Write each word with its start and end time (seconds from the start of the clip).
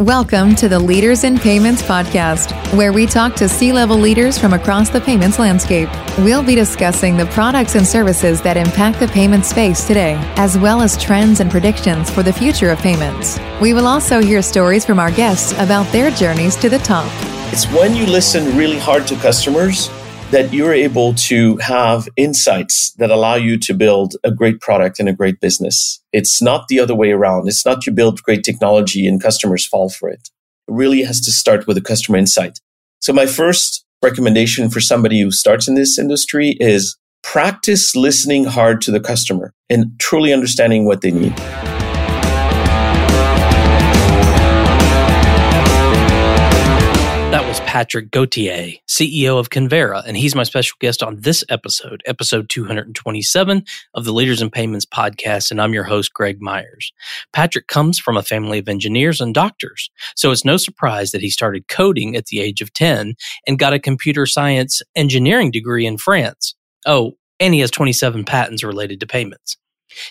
Welcome 0.00 0.54
to 0.54 0.66
the 0.66 0.78
Leaders 0.78 1.24
in 1.24 1.38
Payments 1.38 1.82
podcast, 1.82 2.54
where 2.74 2.90
we 2.90 3.04
talk 3.04 3.34
to 3.34 3.46
C 3.46 3.70
level 3.70 3.98
leaders 3.98 4.38
from 4.38 4.54
across 4.54 4.88
the 4.88 4.98
payments 4.98 5.38
landscape. 5.38 5.90
We'll 6.20 6.42
be 6.42 6.54
discussing 6.54 7.18
the 7.18 7.26
products 7.26 7.74
and 7.74 7.86
services 7.86 8.40
that 8.40 8.56
impact 8.56 8.98
the 8.98 9.08
payment 9.08 9.44
space 9.44 9.86
today, 9.86 10.14
as 10.36 10.56
well 10.56 10.80
as 10.80 10.96
trends 10.96 11.40
and 11.40 11.50
predictions 11.50 12.08
for 12.08 12.22
the 12.22 12.32
future 12.32 12.70
of 12.70 12.78
payments. 12.78 13.38
We 13.60 13.74
will 13.74 13.86
also 13.86 14.22
hear 14.22 14.40
stories 14.40 14.86
from 14.86 14.98
our 14.98 15.10
guests 15.10 15.52
about 15.58 15.84
their 15.92 16.10
journeys 16.10 16.56
to 16.56 16.70
the 16.70 16.78
top. 16.78 17.12
It's 17.52 17.70
when 17.70 17.94
you 17.94 18.06
listen 18.06 18.56
really 18.56 18.78
hard 18.78 19.06
to 19.08 19.16
customers 19.16 19.90
that 20.30 20.52
you're 20.52 20.72
able 20.72 21.12
to 21.12 21.56
have 21.56 22.08
insights 22.16 22.92
that 22.98 23.10
allow 23.10 23.34
you 23.34 23.58
to 23.58 23.74
build 23.74 24.14
a 24.22 24.30
great 24.30 24.60
product 24.60 25.00
and 25.00 25.08
a 25.08 25.12
great 25.12 25.40
business. 25.40 26.00
It's 26.12 26.40
not 26.40 26.68
the 26.68 26.78
other 26.78 26.94
way 26.94 27.10
around. 27.10 27.48
It's 27.48 27.66
not 27.66 27.84
you 27.84 27.92
build 27.92 28.22
great 28.22 28.44
technology 28.44 29.08
and 29.08 29.20
customers 29.20 29.66
fall 29.66 29.90
for 29.90 30.08
it. 30.08 30.30
It 30.68 30.72
really 30.72 31.02
has 31.02 31.20
to 31.22 31.32
start 31.32 31.66
with 31.66 31.76
a 31.76 31.80
customer 31.80 32.16
insight. 32.16 32.60
So 33.00 33.12
my 33.12 33.26
first 33.26 33.84
recommendation 34.04 34.70
for 34.70 34.80
somebody 34.80 35.20
who 35.20 35.32
starts 35.32 35.66
in 35.66 35.74
this 35.74 35.98
industry 35.98 36.56
is 36.60 36.96
practice 37.24 37.96
listening 37.96 38.44
hard 38.44 38.80
to 38.82 38.92
the 38.92 39.00
customer 39.00 39.52
and 39.68 39.98
truly 39.98 40.32
understanding 40.32 40.86
what 40.86 41.00
they 41.00 41.10
need. 41.10 41.34
Patrick 47.70 48.10
Gauthier, 48.10 48.72
CEO 48.88 49.38
of 49.38 49.50
Convera, 49.50 50.02
and 50.04 50.16
he's 50.16 50.34
my 50.34 50.42
special 50.42 50.76
guest 50.80 51.04
on 51.04 51.20
this 51.20 51.44
episode, 51.48 52.02
episode 52.04 52.48
227 52.48 53.64
of 53.94 54.04
the 54.04 54.12
Leaders 54.12 54.42
in 54.42 54.50
Payments 54.50 54.84
podcast, 54.84 55.52
and 55.52 55.62
I'm 55.62 55.72
your 55.72 55.84
host, 55.84 56.12
Greg 56.12 56.42
Myers. 56.42 56.92
Patrick 57.32 57.68
comes 57.68 57.96
from 58.00 58.16
a 58.16 58.24
family 58.24 58.58
of 58.58 58.68
engineers 58.68 59.20
and 59.20 59.32
doctors, 59.32 59.88
so 60.16 60.32
it's 60.32 60.44
no 60.44 60.56
surprise 60.56 61.12
that 61.12 61.20
he 61.20 61.30
started 61.30 61.68
coding 61.68 62.16
at 62.16 62.26
the 62.26 62.40
age 62.40 62.60
of 62.60 62.72
10 62.72 63.14
and 63.46 63.58
got 63.60 63.72
a 63.72 63.78
computer 63.78 64.26
science 64.26 64.82
engineering 64.96 65.52
degree 65.52 65.86
in 65.86 65.96
France. 65.96 66.56
Oh, 66.86 67.12
and 67.38 67.54
he 67.54 67.60
has 67.60 67.70
27 67.70 68.24
patents 68.24 68.64
related 68.64 68.98
to 68.98 69.06
payments. 69.06 69.56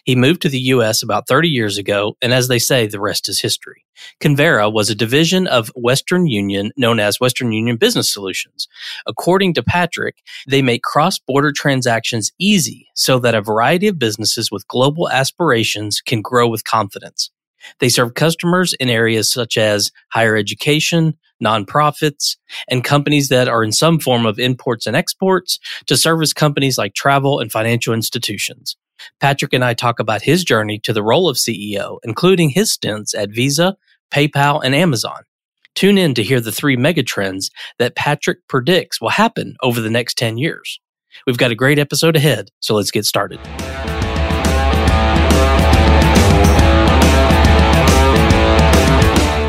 He 0.03 0.15
moved 0.15 0.41
to 0.41 0.49
the 0.49 0.59
US 0.59 1.01
about 1.03 1.27
30 1.27 1.49
years 1.49 1.77
ago, 1.77 2.17
and 2.21 2.33
as 2.33 2.47
they 2.47 2.59
say, 2.59 2.87
the 2.87 2.99
rest 2.99 3.29
is 3.29 3.41
history. 3.41 3.85
Convera 4.21 4.71
was 4.71 4.89
a 4.89 4.95
division 4.95 5.47
of 5.47 5.71
Western 5.75 6.27
Union 6.27 6.71
known 6.77 6.99
as 6.99 7.19
Western 7.19 7.51
Union 7.51 7.77
Business 7.77 8.11
Solutions. 8.11 8.67
According 9.07 9.53
to 9.55 9.63
Patrick, 9.63 10.17
they 10.47 10.61
make 10.61 10.83
cross 10.83 11.19
border 11.19 11.51
transactions 11.51 12.31
easy 12.39 12.87
so 12.95 13.19
that 13.19 13.35
a 13.35 13.41
variety 13.41 13.87
of 13.87 13.99
businesses 13.99 14.51
with 14.51 14.67
global 14.67 15.09
aspirations 15.09 16.01
can 16.01 16.21
grow 16.21 16.47
with 16.47 16.63
confidence. 16.63 17.31
They 17.79 17.89
serve 17.89 18.13
customers 18.13 18.73
in 18.79 18.89
areas 18.89 19.29
such 19.29 19.57
as 19.57 19.91
higher 20.11 20.35
education, 20.35 21.17
nonprofits, 21.43 22.37
and 22.69 22.83
companies 22.83 23.29
that 23.29 23.47
are 23.47 23.63
in 23.63 23.71
some 23.71 23.99
form 23.99 24.25
of 24.25 24.39
imports 24.39 24.85
and 24.85 24.95
exports 24.95 25.59
to 25.87 25.97
service 25.97 26.33
companies 26.33 26.77
like 26.77 26.93
travel 26.93 27.39
and 27.39 27.51
financial 27.51 27.93
institutions. 27.93 28.77
Patrick 29.19 29.53
and 29.53 29.63
I 29.63 29.73
talk 29.73 29.99
about 29.99 30.21
his 30.21 30.43
journey 30.43 30.79
to 30.79 30.93
the 30.93 31.03
role 31.03 31.29
of 31.29 31.37
CEO, 31.37 31.99
including 32.03 32.49
his 32.49 32.71
stints 32.71 33.13
at 33.13 33.29
Visa, 33.29 33.75
PayPal, 34.11 34.61
and 34.63 34.75
Amazon. 34.75 35.23
Tune 35.75 35.97
in 35.97 36.13
to 36.15 36.23
hear 36.23 36.41
the 36.41 36.51
three 36.51 36.75
megatrends 36.75 37.51
that 37.77 37.95
Patrick 37.95 38.39
predicts 38.47 38.99
will 38.99 39.09
happen 39.09 39.55
over 39.61 39.79
the 39.81 39.89
next 39.89 40.17
10 40.17 40.37
years. 40.37 40.79
We've 41.25 41.37
got 41.37 41.51
a 41.51 41.55
great 41.55 41.79
episode 41.79 42.15
ahead, 42.15 42.49
so 42.59 42.75
let's 42.75 42.91
get 42.91 43.05
started. 43.05 43.39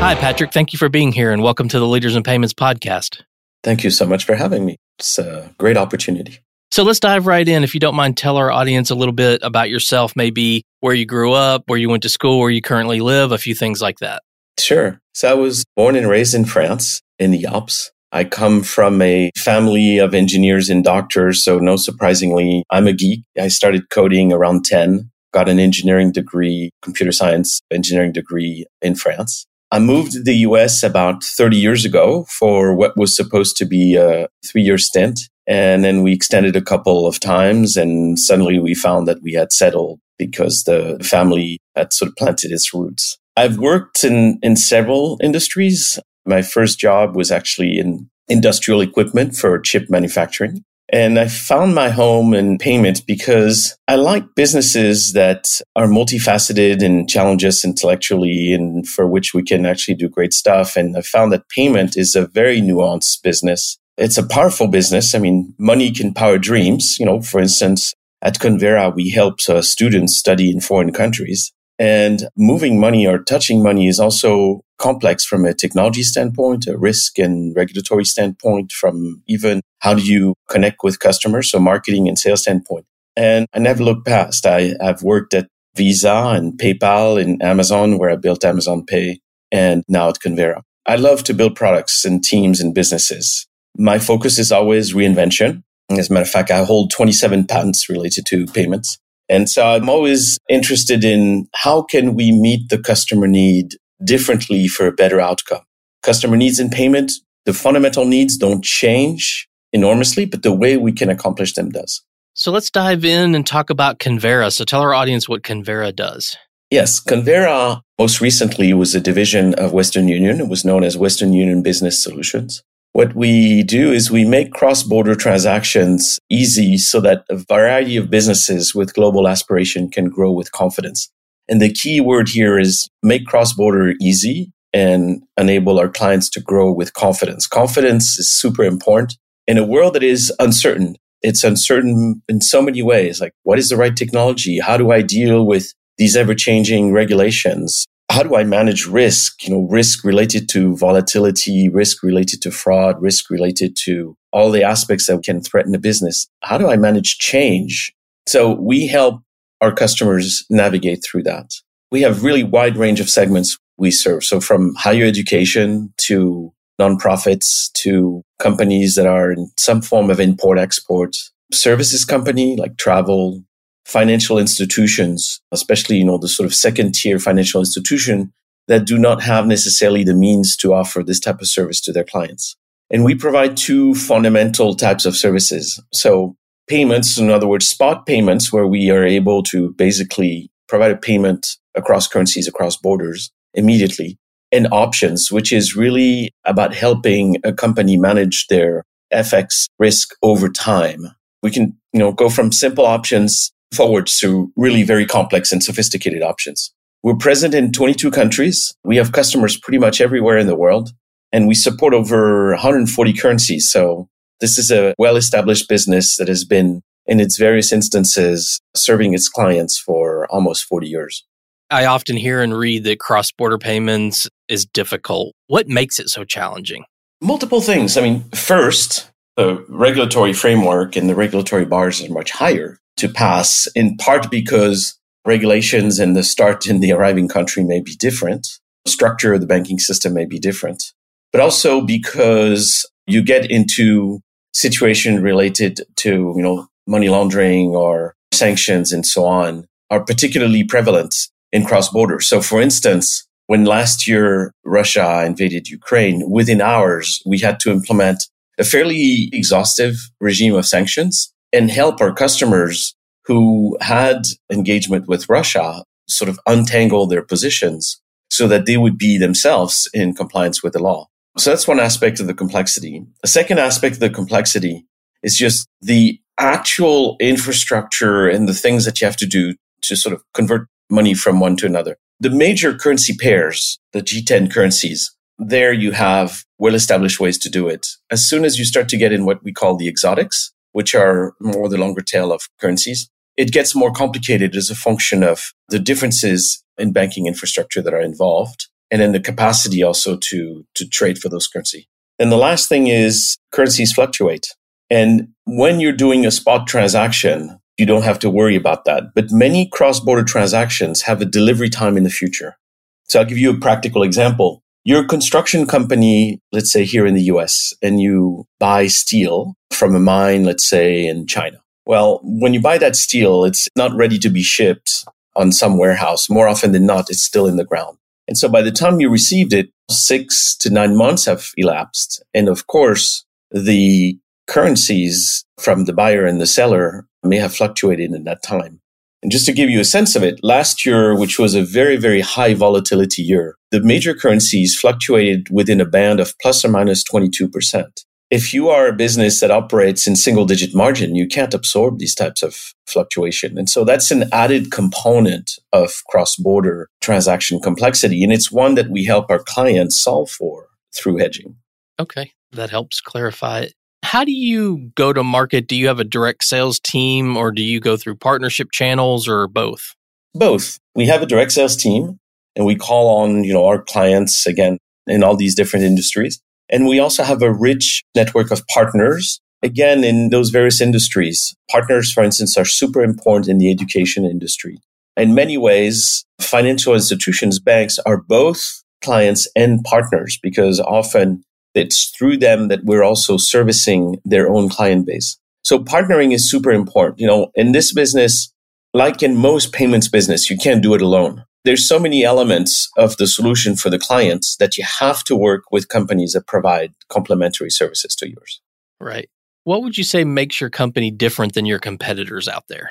Hi, 0.01 0.15
Patrick. 0.15 0.51
Thank 0.51 0.73
you 0.73 0.77
for 0.77 0.89
being 0.89 1.11
here 1.11 1.31
and 1.31 1.43
welcome 1.43 1.67
to 1.69 1.79
the 1.79 1.87
Leaders 1.87 2.15
in 2.15 2.23
Payments 2.23 2.53
podcast. 2.53 3.21
Thank 3.63 3.83
you 3.83 3.91
so 3.91 4.05
much 4.05 4.25
for 4.25 4.35
having 4.35 4.65
me. 4.65 4.77
It's 4.99 5.19
a 5.19 5.53
great 5.57 5.77
opportunity. 5.77 6.39
So 6.71 6.83
let's 6.83 7.01
dive 7.01 7.27
right 7.27 7.45
in. 7.45 7.65
If 7.65 7.73
you 7.73 7.81
don't 7.81 7.95
mind, 7.95 8.15
tell 8.15 8.37
our 8.37 8.49
audience 8.49 8.89
a 8.89 8.95
little 8.95 9.13
bit 9.13 9.41
about 9.43 9.69
yourself, 9.69 10.15
maybe 10.15 10.63
where 10.79 10.93
you 10.93 11.05
grew 11.05 11.33
up, 11.33 11.63
where 11.67 11.77
you 11.77 11.89
went 11.89 12.03
to 12.03 12.09
school, 12.09 12.39
where 12.39 12.49
you 12.49 12.61
currently 12.61 13.01
live, 13.01 13.33
a 13.33 13.37
few 13.37 13.53
things 13.53 13.81
like 13.81 13.99
that. 13.99 14.23
Sure. 14.57 15.01
So 15.13 15.29
I 15.29 15.33
was 15.33 15.65
born 15.75 15.97
and 15.97 16.07
raised 16.07 16.33
in 16.33 16.45
France 16.45 17.01
in 17.19 17.31
the 17.31 17.45
Alps. 17.45 17.91
I 18.13 18.23
come 18.23 18.63
from 18.63 19.01
a 19.01 19.31
family 19.35 19.97
of 19.97 20.13
engineers 20.13 20.69
and 20.69 20.81
doctors. 20.81 21.43
So 21.43 21.59
no 21.59 21.75
surprisingly, 21.75 22.63
I'm 22.69 22.87
a 22.87 22.93
geek. 22.93 23.23
I 23.37 23.49
started 23.49 23.89
coding 23.89 24.31
around 24.31 24.63
10, 24.63 25.11
got 25.33 25.49
an 25.49 25.59
engineering 25.59 26.13
degree, 26.13 26.69
computer 26.81 27.11
science 27.11 27.59
engineering 27.69 28.13
degree 28.13 28.65
in 28.81 28.95
France. 28.95 29.45
I 29.73 29.79
moved 29.79 30.13
to 30.13 30.23
the 30.23 30.35
US 30.35 30.83
about 30.83 31.23
30 31.23 31.57
years 31.57 31.83
ago 31.83 32.25
for 32.29 32.73
what 32.73 32.97
was 32.97 33.15
supposed 33.15 33.57
to 33.57 33.65
be 33.65 33.95
a 33.95 34.27
three 34.45 34.61
year 34.61 34.77
stint 34.77 35.19
and 35.47 35.83
then 35.83 36.03
we 36.03 36.13
extended 36.13 36.55
a 36.55 36.61
couple 36.61 37.07
of 37.07 37.19
times 37.19 37.77
and 37.77 38.19
suddenly 38.19 38.59
we 38.59 38.75
found 38.75 39.07
that 39.07 39.21
we 39.21 39.33
had 39.33 39.51
settled 39.51 39.99
because 40.17 40.63
the 40.63 40.99
family 41.03 41.57
had 41.75 41.91
sort 41.93 42.09
of 42.09 42.15
planted 42.15 42.51
its 42.51 42.73
roots. 42.73 43.17
I've 43.35 43.57
worked 43.57 44.03
in, 44.03 44.39
in 44.43 44.55
several 44.55 45.17
industries. 45.21 45.99
My 46.25 46.41
first 46.41 46.79
job 46.79 47.15
was 47.15 47.31
actually 47.31 47.79
in 47.79 48.09
industrial 48.27 48.81
equipment 48.81 49.35
for 49.35 49.59
chip 49.59 49.89
manufacturing. 49.89 50.63
And 50.93 51.17
I 51.17 51.29
found 51.29 51.73
my 51.73 51.89
home 51.89 52.33
in 52.33 52.57
payment 52.57 53.05
because 53.07 53.77
I 53.87 53.95
like 53.95 54.35
businesses 54.35 55.13
that 55.13 55.47
are 55.77 55.87
multifaceted 55.87 56.83
and 56.83 57.09
challenge 57.09 57.45
us 57.45 57.63
intellectually 57.63 58.53
and 58.53 58.85
for 58.85 59.07
which 59.07 59.33
we 59.33 59.41
can 59.41 59.65
actually 59.65 59.95
do 59.95 60.09
great 60.09 60.33
stuff. 60.33 60.75
And 60.75 60.97
I 60.97 61.01
found 61.01 61.31
that 61.31 61.47
payment 61.47 61.95
is 61.95 62.13
a 62.13 62.27
very 62.27 62.61
nuanced 62.61 63.23
business 63.23 63.77
it's 63.97 64.17
a 64.17 64.25
powerful 64.25 64.67
business. 64.67 65.13
I 65.13 65.19
mean, 65.19 65.53
money 65.57 65.91
can 65.91 66.13
power 66.13 66.37
dreams. 66.37 66.97
You 66.99 67.05
know, 67.05 67.21
for 67.21 67.39
instance, 67.39 67.93
at 68.21 68.39
Convera, 68.39 68.93
we 68.93 69.09
help 69.09 69.39
uh, 69.49 69.61
students 69.61 70.17
study 70.17 70.51
in 70.51 70.61
foreign 70.61 70.91
countries. 70.91 71.51
And 71.79 72.27
moving 72.37 72.79
money 72.79 73.07
or 73.07 73.23
touching 73.23 73.63
money 73.63 73.87
is 73.87 73.99
also 73.99 74.61
complex 74.77 75.25
from 75.25 75.45
a 75.45 75.53
technology 75.53 76.03
standpoint, 76.03 76.67
a 76.67 76.77
risk 76.77 77.17
and 77.17 77.55
regulatory 77.55 78.05
standpoint, 78.05 78.71
from 78.71 79.23
even 79.27 79.61
how 79.79 79.95
do 79.95 80.03
you 80.03 80.35
connect 80.47 80.83
with 80.83 80.99
customers, 80.99 81.49
so 81.49 81.59
marketing 81.59 82.07
and 82.07 82.19
sales 82.19 82.41
standpoint. 82.41 82.85
And 83.15 83.47
I 83.53 83.59
never 83.59 83.83
looked 83.83 84.05
past. 84.05 84.45
I, 84.45 84.73
I've 84.79 85.01
worked 85.01 85.33
at 85.33 85.47
Visa 85.75 86.33
and 86.35 86.53
PayPal 86.59 87.19
and 87.19 87.41
Amazon, 87.41 87.97
where 87.97 88.11
I 88.11 88.15
built 88.15 88.45
Amazon 88.45 88.85
Pay, 88.85 89.19
and 89.51 89.83
now 89.87 90.09
at 90.09 90.19
Convera. 90.19 90.61
I 90.85 90.97
love 90.97 91.23
to 91.25 91.33
build 91.33 91.55
products 91.55 92.05
and 92.05 92.23
teams 92.23 92.59
and 92.59 92.75
businesses. 92.75 93.47
My 93.77 93.99
focus 93.99 94.39
is 94.39 94.51
always 94.51 94.93
reinvention. 94.93 95.63
As 95.89 96.09
a 96.09 96.13
matter 96.13 96.23
of 96.23 96.29
fact, 96.29 96.51
I 96.51 96.63
hold 96.63 96.91
27 96.91 97.45
patents 97.45 97.89
related 97.89 98.25
to 98.27 98.45
payments. 98.47 98.97
And 99.29 99.49
so 99.49 99.65
I'm 99.65 99.89
always 99.89 100.37
interested 100.49 101.03
in 101.03 101.47
how 101.55 101.83
can 101.83 102.15
we 102.15 102.31
meet 102.31 102.69
the 102.69 102.77
customer 102.77 103.27
need 103.27 103.75
differently 104.03 104.67
for 104.67 104.87
a 104.87 104.91
better 104.91 105.21
outcome. 105.21 105.61
Customer 106.03 106.35
needs 106.35 106.59
in 106.59 106.69
payment, 106.69 107.11
the 107.45 107.53
fundamental 107.53 108.05
needs 108.05 108.37
don't 108.37 108.63
change 108.63 109.47
enormously, 109.71 110.25
but 110.25 110.43
the 110.43 110.51
way 110.51 110.77
we 110.77 110.91
can 110.91 111.09
accomplish 111.09 111.53
them 111.53 111.69
does. 111.69 112.03
So 112.33 112.51
let's 112.51 112.69
dive 112.69 113.05
in 113.05 113.35
and 113.35 113.45
talk 113.45 113.69
about 113.69 113.99
Convera. 113.99 114.51
So 114.51 114.63
tell 114.63 114.81
our 114.81 114.93
audience 114.93 115.27
what 115.27 115.43
Convera 115.43 115.95
does. 115.95 116.37
Yes, 116.69 117.03
Convera 117.03 117.81
most 117.99 118.21
recently 118.21 118.73
was 118.73 118.95
a 118.95 119.01
division 119.01 119.53
of 119.55 119.73
Western 119.73 120.07
Union. 120.07 120.39
It 120.39 120.47
was 120.47 120.63
known 120.63 120.83
as 120.83 120.97
Western 120.97 121.33
Union 121.33 121.61
Business 121.61 122.01
Solutions. 122.01 122.63
What 122.93 123.15
we 123.15 123.63
do 123.63 123.93
is 123.93 124.11
we 124.11 124.25
make 124.25 124.51
cross 124.51 124.83
border 124.83 125.15
transactions 125.15 126.19
easy 126.29 126.77
so 126.77 126.99
that 127.01 127.23
a 127.29 127.37
variety 127.37 127.95
of 127.95 128.09
businesses 128.09 128.75
with 128.75 128.93
global 128.93 129.29
aspiration 129.29 129.89
can 129.89 130.09
grow 130.09 130.31
with 130.31 130.51
confidence. 130.51 131.09
And 131.47 131.61
the 131.61 131.71
key 131.71 132.01
word 132.01 132.27
here 132.27 132.59
is 132.59 132.89
make 133.01 133.25
cross 133.25 133.53
border 133.53 133.93
easy 134.01 134.51
and 134.73 135.23
enable 135.37 135.79
our 135.79 135.87
clients 135.87 136.29
to 136.31 136.41
grow 136.41 136.71
with 136.71 136.93
confidence. 136.93 137.47
Confidence 137.47 138.19
is 138.19 138.31
super 138.31 138.63
important 138.63 139.17
in 139.47 139.57
a 139.57 139.65
world 139.65 139.95
that 139.95 140.03
is 140.03 140.33
uncertain. 140.39 140.97
It's 141.21 141.45
uncertain 141.45 142.21
in 142.27 142.41
so 142.41 142.61
many 142.61 142.81
ways. 142.81 143.21
Like, 143.21 143.33
what 143.43 143.59
is 143.59 143.69
the 143.69 143.77
right 143.77 143.95
technology? 143.95 144.59
How 144.59 144.75
do 144.75 144.91
I 144.91 145.01
deal 145.01 145.45
with 145.45 145.73
these 145.97 146.17
ever 146.17 146.35
changing 146.35 146.91
regulations? 146.91 147.85
How 148.11 148.23
do 148.23 148.35
I 148.35 148.43
manage 148.43 148.85
risk? 148.87 149.47
You 149.47 149.53
know, 149.53 149.67
risk 149.69 150.03
related 150.03 150.49
to 150.49 150.75
volatility, 150.75 151.69
risk 151.69 152.03
related 152.03 152.41
to 152.41 152.51
fraud, 152.51 153.01
risk 153.01 153.29
related 153.29 153.77
to 153.85 154.17
all 154.33 154.51
the 154.51 154.63
aspects 154.63 155.07
that 155.07 155.23
can 155.23 155.41
threaten 155.41 155.73
a 155.73 155.79
business. 155.79 156.27
How 156.43 156.57
do 156.57 156.69
I 156.69 156.75
manage 156.75 157.19
change? 157.19 157.93
So 158.27 158.53
we 158.59 158.85
help 158.85 159.21
our 159.61 159.71
customers 159.71 160.45
navigate 160.49 161.03
through 161.03 161.23
that. 161.23 161.53
We 161.89 162.01
have 162.01 162.23
really 162.23 162.43
wide 162.43 162.75
range 162.75 162.99
of 162.99 163.09
segments 163.09 163.57
we 163.77 163.91
serve. 163.91 164.25
So 164.25 164.41
from 164.41 164.75
higher 164.75 165.05
education 165.05 165.93
to 166.07 166.51
nonprofits 166.81 167.71
to 167.75 168.23
companies 168.39 168.95
that 168.95 169.07
are 169.07 169.31
in 169.31 169.49
some 169.57 169.81
form 169.81 170.09
of 170.09 170.19
import 170.19 170.59
export, 170.59 171.15
services 171.53 172.03
company 172.03 172.57
like 172.57 172.75
travel, 172.77 173.41
financial 173.85 174.37
institutions, 174.37 175.41
especially, 175.51 175.97
you 175.97 176.05
know, 176.05 176.17
the 176.17 176.27
sort 176.27 176.45
of 176.45 176.53
second 176.53 176.93
tier 176.93 177.19
financial 177.19 177.61
institution 177.61 178.31
that 178.67 178.85
do 178.85 178.97
not 178.97 179.21
have 179.21 179.47
necessarily 179.47 180.03
the 180.03 180.13
means 180.13 180.55
to 180.57 180.73
offer 180.73 181.03
this 181.03 181.19
type 181.19 181.41
of 181.41 181.47
service 181.47 181.81
to 181.81 181.91
their 181.91 182.03
clients. 182.03 182.55
And 182.89 183.03
we 183.03 183.15
provide 183.15 183.57
two 183.57 183.95
fundamental 183.95 184.75
types 184.75 185.05
of 185.05 185.15
services. 185.15 185.81
So 185.93 186.35
payments, 186.67 187.17
in 187.17 187.29
other 187.29 187.47
words, 187.47 187.67
spot 187.67 188.05
payments, 188.05 188.51
where 188.53 188.67
we 188.67 188.91
are 188.91 189.05
able 189.05 189.43
to 189.43 189.73
basically 189.73 190.51
provide 190.67 190.91
a 190.91 190.97
payment 190.97 191.57
across 191.75 192.07
currencies, 192.07 192.47
across 192.47 192.77
borders 192.77 193.31
immediately 193.53 194.17
and 194.51 194.67
options, 194.71 195.31
which 195.31 195.51
is 195.51 195.75
really 195.75 196.29
about 196.45 196.73
helping 196.73 197.37
a 197.43 197.53
company 197.53 197.97
manage 197.97 198.47
their 198.47 198.83
FX 199.13 199.65
risk 199.79 200.15
over 200.21 200.49
time. 200.49 201.07
We 201.41 201.51
can, 201.51 201.77
you 201.93 201.99
know, 201.99 202.11
go 202.11 202.29
from 202.29 202.51
simple 202.51 202.85
options 202.85 203.51
forwards 203.73 204.19
to 204.19 204.51
really 204.55 204.83
very 204.83 205.05
complex 205.05 205.51
and 205.51 205.63
sophisticated 205.63 206.21
options. 206.21 206.73
We're 207.03 207.15
present 207.15 207.53
in 207.53 207.71
22 207.71 208.11
countries. 208.11 208.73
We 208.83 208.97
have 208.97 209.11
customers 209.11 209.57
pretty 209.57 209.79
much 209.79 210.01
everywhere 210.01 210.37
in 210.37 210.47
the 210.47 210.55
world 210.55 210.91
and 211.31 211.47
we 211.47 211.55
support 211.55 211.93
over 211.93 212.51
140 212.51 213.13
currencies. 213.13 213.71
So 213.71 214.07
this 214.39 214.57
is 214.57 214.71
a 214.71 214.93
well 214.97 215.15
established 215.15 215.69
business 215.69 216.17
that 216.17 216.27
has 216.27 216.43
been 216.43 216.81
in 217.05 217.19
its 217.19 217.37
various 217.37 217.71
instances 217.71 218.59
serving 218.75 219.13
its 219.13 219.29
clients 219.29 219.79
for 219.79 220.27
almost 220.29 220.65
40 220.65 220.87
years. 220.87 221.25
I 221.69 221.85
often 221.85 222.17
hear 222.17 222.41
and 222.41 222.57
read 222.57 222.83
that 222.83 222.99
cross 222.99 223.31
border 223.31 223.57
payments 223.57 224.27
is 224.49 224.65
difficult. 224.65 225.33
What 225.47 225.67
makes 225.67 225.99
it 225.99 226.09
so 226.09 226.25
challenging? 226.25 226.83
Multiple 227.21 227.61
things. 227.61 227.97
I 227.97 228.01
mean, 228.01 228.23
first, 228.31 229.09
the 229.37 229.63
regulatory 229.69 230.33
framework 230.33 230.97
and 230.97 231.09
the 231.09 231.15
regulatory 231.15 231.65
bars 231.65 232.03
are 232.03 232.11
much 232.11 232.31
higher 232.31 232.80
to 233.01 233.09
pass, 233.09 233.67
in 233.75 233.97
part 233.97 234.29
because 234.29 234.97
regulations 235.25 235.99
in 235.99 236.13
the 236.13 236.23
start 236.23 236.67
in 236.67 236.79
the 236.79 236.91
arriving 236.91 237.27
country 237.27 237.63
may 237.63 237.81
be 237.81 237.95
different, 237.95 238.47
structure 238.87 239.33
of 239.33 239.41
the 239.41 239.47
banking 239.47 239.79
system 239.79 240.13
may 240.13 240.25
be 240.25 240.39
different, 240.39 240.93
but 241.31 241.41
also 241.41 241.81
because 241.81 242.85
you 243.07 243.23
get 243.23 243.49
into 243.49 244.19
situation 244.53 245.21
related 245.21 245.81
to, 245.95 246.33
you 246.35 246.43
know, 246.43 246.67
money 246.87 247.09
laundering 247.09 247.69
or 247.69 248.15
sanctions 248.31 248.91
and 248.91 249.05
so 249.05 249.25
on 249.25 249.65
are 249.89 250.03
particularly 250.03 250.63
prevalent 250.63 251.13
in 251.51 251.65
cross 251.65 251.89
border. 251.89 252.19
So 252.19 252.39
for 252.41 252.61
instance, 252.61 253.27
when 253.47 253.65
last 253.65 254.07
year 254.07 254.53
Russia 254.63 255.23
invaded 255.25 255.67
Ukraine, 255.67 256.29
within 256.29 256.61
hours, 256.61 257.21
we 257.25 257.39
had 257.39 257.59
to 257.61 257.71
implement 257.71 258.23
a 258.57 258.63
fairly 258.63 259.29
exhaustive 259.33 259.95
regime 260.19 260.53
of 260.55 260.67
sanctions 260.67 261.30
and 261.53 261.69
help 261.69 262.01
our 262.01 262.13
customers 262.13 262.95
who 263.25 263.77
had 263.81 264.23
engagement 264.51 265.07
with 265.07 265.29
Russia 265.29 265.83
sort 266.07 266.29
of 266.29 266.39
untangle 266.45 267.07
their 267.07 267.21
positions 267.21 268.01
so 268.29 268.47
that 268.47 268.65
they 268.65 268.77
would 268.77 268.97
be 268.97 269.17
themselves 269.17 269.89
in 269.93 270.13
compliance 270.13 270.63
with 270.63 270.73
the 270.73 270.79
law. 270.79 271.07
So 271.37 271.49
that's 271.49 271.67
one 271.67 271.79
aspect 271.79 272.19
of 272.19 272.27
the 272.27 272.33
complexity. 272.33 273.05
A 273.23 273.27
second 273.27 273.59
aspect 273.59 273.95
of 273.95 273.99
the 273.99 274.09
complexity 274.09 274.85
is 275.23 275.37
just 275.37 275.67
the 275.81 276.19
actual 276.39 277.15
infrastructure 277.19 278.27
and 278.27 278.47
the 278.47 278.53
things 278.53 278.85
that 278.85 278.99
you 278.99 279.05
have 279.05 279.17
to 279.17 279.27
do 279.27 279.55
to 279.83 279.95
sort 279.95 280.13
of 280.13 280.23
convert 280.33 280.67
money 280.89 281.13
from 281.13 281.39
one 281.39 281.55
to 281.57 281.65
another. 281.65 281.97
The 282.19 282.29
major 282.29 282.73
currency 282.73 283.15
pairs, 283.15 283.79
the 283.93 284.01
G10 284.01 284.51
currencies, 284.51 285.15
there 285.37 285.73
you 285.73 285.91
have 285.91 286.43
well 286.59 286.75
established 286.75 287.19
ways 287.19 287.37
to 287.39 287.49
do 287.49 287.67
it. 287.67 287.87
As 288.11 288.27
soon 288.27 288.45
as 288.45 288.59
you 288.59 288.65
start 288.65 288.89
to 288.89 288.97
get 288.97 289.11
in 289.11 289.25
what 289.25 289.43
we 289.43 289.51
call 289.51 289.75
the 289.75 289.87
exotics, 289.87 290.51
which 290.71 290.95
are 290.95 291.33
more 291.39 291.69
the 291.69 291.77
longer 291.77 292.01
tail 292.01 292.31
of 292.31 292.49
currencies, 292.59 293.09
it 293.37 293.51
gets 293.51 293.75
more 293.75 293.91
complicated 293.91 294.55
as 294.55 294.69
a 294.69 294.75
function 294.75 295.23
of 295.23 295.53
the 295.69 295.79
differences 295.79 296.63
in 296.77 296.91
banking 296.91 297.27
infrastructure 297.27 297.81
that 297.81 297.93
are 297.93 298.01
involved 298.01 298.67
and 298.91 299.01
then 299.01 299.13
the 299.13 299.19
capacity 299.19 299.81
also 299.81 300.17
to, 300.17 300.65
to 300.75 300.87
trade 300.87 301.17
for 301.17 301.29
those 301.29 301.47
currency. 301.47 301.87
And 302.19 302.31
the 302.31 302.37
last 302.37 302.67
thing 302.67 302.87
is 302.87 303.37
currencies 303.51 303.93
fluctuate. 303.93 304.53
And 304.89 305.29
when 305.45 305.79
you're 305.79 305.93
doing 305.93 306.25
a 306.25 306.31
spot 306.31 306.67
transaction, 306.67 307.57
you 307.77 307.85
don't 307.85 308.03
have 308.03 308.19
to 308.19 308.29
worry 308.29 308.57
about 308.57 308.83
that. 308.85 309.15
But 309.15 309.31
many 309.31 309.69
cross 309.69 310.01
border 310.01 310.23
transactions 310.23 311.03
have 311.03 311.21
a 311.21 311.25
delivery 311.25 311.69
time 311.69 311.95
in 311.95 312.03
the 312.03 312.09
future. 312.09 312.57
So 313.05 313.19
I'll 313.19 313.25
give 313.25 313.37
you 313.37 313.49
a 313.51 313.59
practical 313.59 314.03
example. 314.03 314.61
You're 314.83 315.05
construction 315.05 315.67
company, 315.67 316.41
let's 316.51 316.71
say 316.71 316.85
here 316.85 317.05
in 317.05 317.13
the 317.13 317.23
US, 317.23 317.71
and 317.83 318.01
you 318.01 318.47
buy 318.59 318.87
steel 318.87 319.53
from 319.69 319.95
a 319.95 319.99
mine, 319.99 320.43
let's 320.43 320.67
say 320.67 321.05
in 321.05 321.27
China. 321.27 321.61
Well, 321.85 322.19
when 322.23 322.55
you 322.55 322.61
buy 322.61 322.79
that 322.79 322.95
steel, 322.95 323.45
it's 323.45 323.67
not 323.75 323.93
ready 323.95 324.17
to 324.19 324.29
be 324.29 324.41
shipped 324.41 325.05
on 325.35 325.51
some 325.51 325.77
warehouse. 325.77 326.29
More 326.29 326.47
often 326.47 326.71
than 326.71 326.87
not, 326.87 327.11
it's 327.11 327.23
still 327.23 327.45
in 327.45 327.57
the 327.57 327.63
ground. 327.63 327.97
And 328.27 328.37
so 328.37 328.49
by 328.49 328.63
the 328.63 328.71
time 328.71 328.99
you 328.99 329.09
received 329.09 329.53
it, 329.53 329.69
six 329.89 330.55
to 330.57 330.71
nine 330.71 330.95
months 330.95 331.25
have 331.25 331.51
elapsed. 331.57 332.23
And 332.33 332.49
of 332.49 332.65
course, 332.65 333.23
the 333.51 334.17
currencies 334.47 335.45
from 335.59 335.85
the 335.85 335.93
buyer 335.93 336.25
and 336.25 336.41
the 336.41 336.47
seller 336.47 337.05
may 337.23 337.37
have 337.37 337.53
fluctuated 337.55 338.11
in 338.13 338.23
that 338.23 338.41
time. 338.41 338.81
And 339.23 339.31
just 339.31 339.45
to 339.45 339.53
give 339.53 339.69
you 339.69 339.79
a 339.79 339.85
sense 339.85 340.15
of 340.15 340.23
it, 340.23 340.39
last 340.41 340.85
year, 340.85 341.15
which 341.15 341.37
was 341.37 341.53
a 341.53 341.63
very, 341.63 341.95
very 341.95 342.21
high 342.21 342.53
volatility 342.53 343.21
year, 343.21 343.55
the 343.69 343.81
major 343.81 344.13
currencies 344.15 344.77
fluctuated 344.77 345.49
within 345.51 345.79
a 345.79 345.85
band 345.85 346.19
of 346.19 346.33
plus 346.39 346.65
or 346.65 346.69
minus 346.69 347.03
22%. 347.03 347.85
If 348.31 348.53
you 348.53 348.69
are 348.69 348.87
a 348.87 348.93
business 348.93 349.41
that 349.41 349.51
operates 349.51 350.07
in 350.07 350.15
single 350.15 350.45
digit 350.45 350.73
margin, 350.73 351.15
you 351.15 351.27
can't 351.27 351.53
absorb 351.53 351.99
these 351.99 352.15
types 352.15 352.41
of 352.41 352.73
fluctuation. 352.87 353.57
And 353.57 353.69
so 353.69 353.83
that's 353.83 354.09
an 354.09 354.23
added 354.31 354.71
component 354.71 355.59
of 355.73 356.01
cross 356.09 356.37
border 356.37 356.87
transaction 357.01 357.59
complexity. 357.59 358.23
And 358.23 358.31
it's 358.31 358.49
one 358.49 358.75
that 358.75 358.89
we 358.89 359.03
help 359.03 359.29
our 359.29 359.43
clients 359.43 360.01
solve 360.01 360.31
for 360.31 360.67
through 360.95 361.17
hedging. 361.17 361.57
Okay. 361.99 362.31
That 362.53 362.69
helps 362.69 363.01
clarify. 363.01 363.67
How 364.03 364.23
do 364.23 364.31
you 364.31 364.91
go 364.95 365.13
to 365.13 365.23
market? 365.23 365.67
Do 365.67 365.75
you 365.75 365.87
have 365.87 365.99
a 365.99 366.03
direct 366.03 366.43
sales 366.43 366.79
team 366.79 367.37
or 367.37 367.51
do 367.51 367.61
you 367.61 367.79
go 367.79 367.95
through 367.95 368.15
partnership 368.15 368.71
channels 368.71 369.27
or 369.27 369.47
both? 369.47 369.95
Both. 370.33 370.79
We 370.95 371.07
have 371.07 371.21
a 371.21 371.25
direct 371.25 371.51
sales 371.51 371.75
team 371.75 372.19
and 372.55 372.65
we 372.65 372.75
call 372.75 373.23
on, 373.23 373.43
you 373.43 373.53
know, 373.53 373.65
our 373.65 373.81
clients 373.81 374.45
again 374.45 374.77
in 375.07 375.23
all 375.23 375.35
these 375.35 375.55
different 375.55 375.85
industries. 375.85 376.41
And 376.69 376.87
we 376.87 376.99
also 376.99 377.23
have 377.23 377.41
a 377.41 377.53
rich 377.53 378.03
network 378.15 378.51
of 378.51 378.65
partners 378.67 379.39
again 379.61 380.03
in 380.03 380.29
those 380.29 380.49
various 380.49 380.81
industries. 380.81 381.55
Partners, 381.69 382.11
for 382.11 382.23
instance, 382.23 382.57
are 382.57 382.65
super 382.65 383.01
important 383.01 383.49
in 383.49 383.57
the 383.57 383.71
education 383.71 384.25
industry. 384.25 384.79
In 385.17 385.35
many 385.35 385.57
ways, 385.57 386.25
financial 386.39 386.93
institutions, 386.93 387.59
banks 387.59 387.99
are 387.99 388.17
both 388.17 388.81
clients 389.01 389.47
and 389.55 389.83
partners 389.83 390.39
because 390.41 390.79
often 390.79 391.43
it's 391.73 392.09
through 392.09 392.37
them 392.37 392.67
that 392.67 392.83
we're 392.83 393.03
also 393.03 393.37
servicing 393.37 394.19
their 394.25 394.49
own 394.49 394.69
client 394.69 395.05
base. 395.05 395.37
So 395.63 395.79
partnering 395.79 396.33
is 396.33 396.49
super 396.49 396.71
important. 396.71 397.19
You 397.19 397.27
know, 397.27 397.51
in 397.55 397.71
this 397.71 397.93
business, 397.93 398.53
like 398.93 399.23
in 399.23 399.37
most 399.37 399.71
payments 399.71 400.07
business, 400.07 400.49
you 400.49 400.57
can't 400.57 400.83
do 400.83 400.93
it 400.93 401.01
alone. 401.01 401.45
There's 401.63 401.87
so 401.87 401.99
many 401.99 402.23
elements 402.23 402.89
of 402.97 403.17
the 403.17 403.27
solution 403.27 403.75
for 403.75 403.89
the 403.89 403.99
clients 403.99 404.57
that 404.57 404.77
you 404.77 404.83
have 404.83 405.23
to 405.25 405.35
work 405.35 405.65
with 405.71 405.89
companies 405.89 406.33
that 406.33 406.47
provide 406.47 406.91
complementary 407.07 407.69
services 407.69 408.15
to 408.15 408.29
yours. 408.29 408.61
Right. 408.99 409.29
What 409.63 409.83
would 409.83 409.97
you 409.97 410.03
say 410.03 410.23
makes 410.23 410.59
your 410.59 410.71
company 410.71 411.11
different 411.11 411.53
than 411.53 411.67
your 411.67 411.77
competitors 411.77 412.47
out 412.47 412.63
there? 412.67 412.89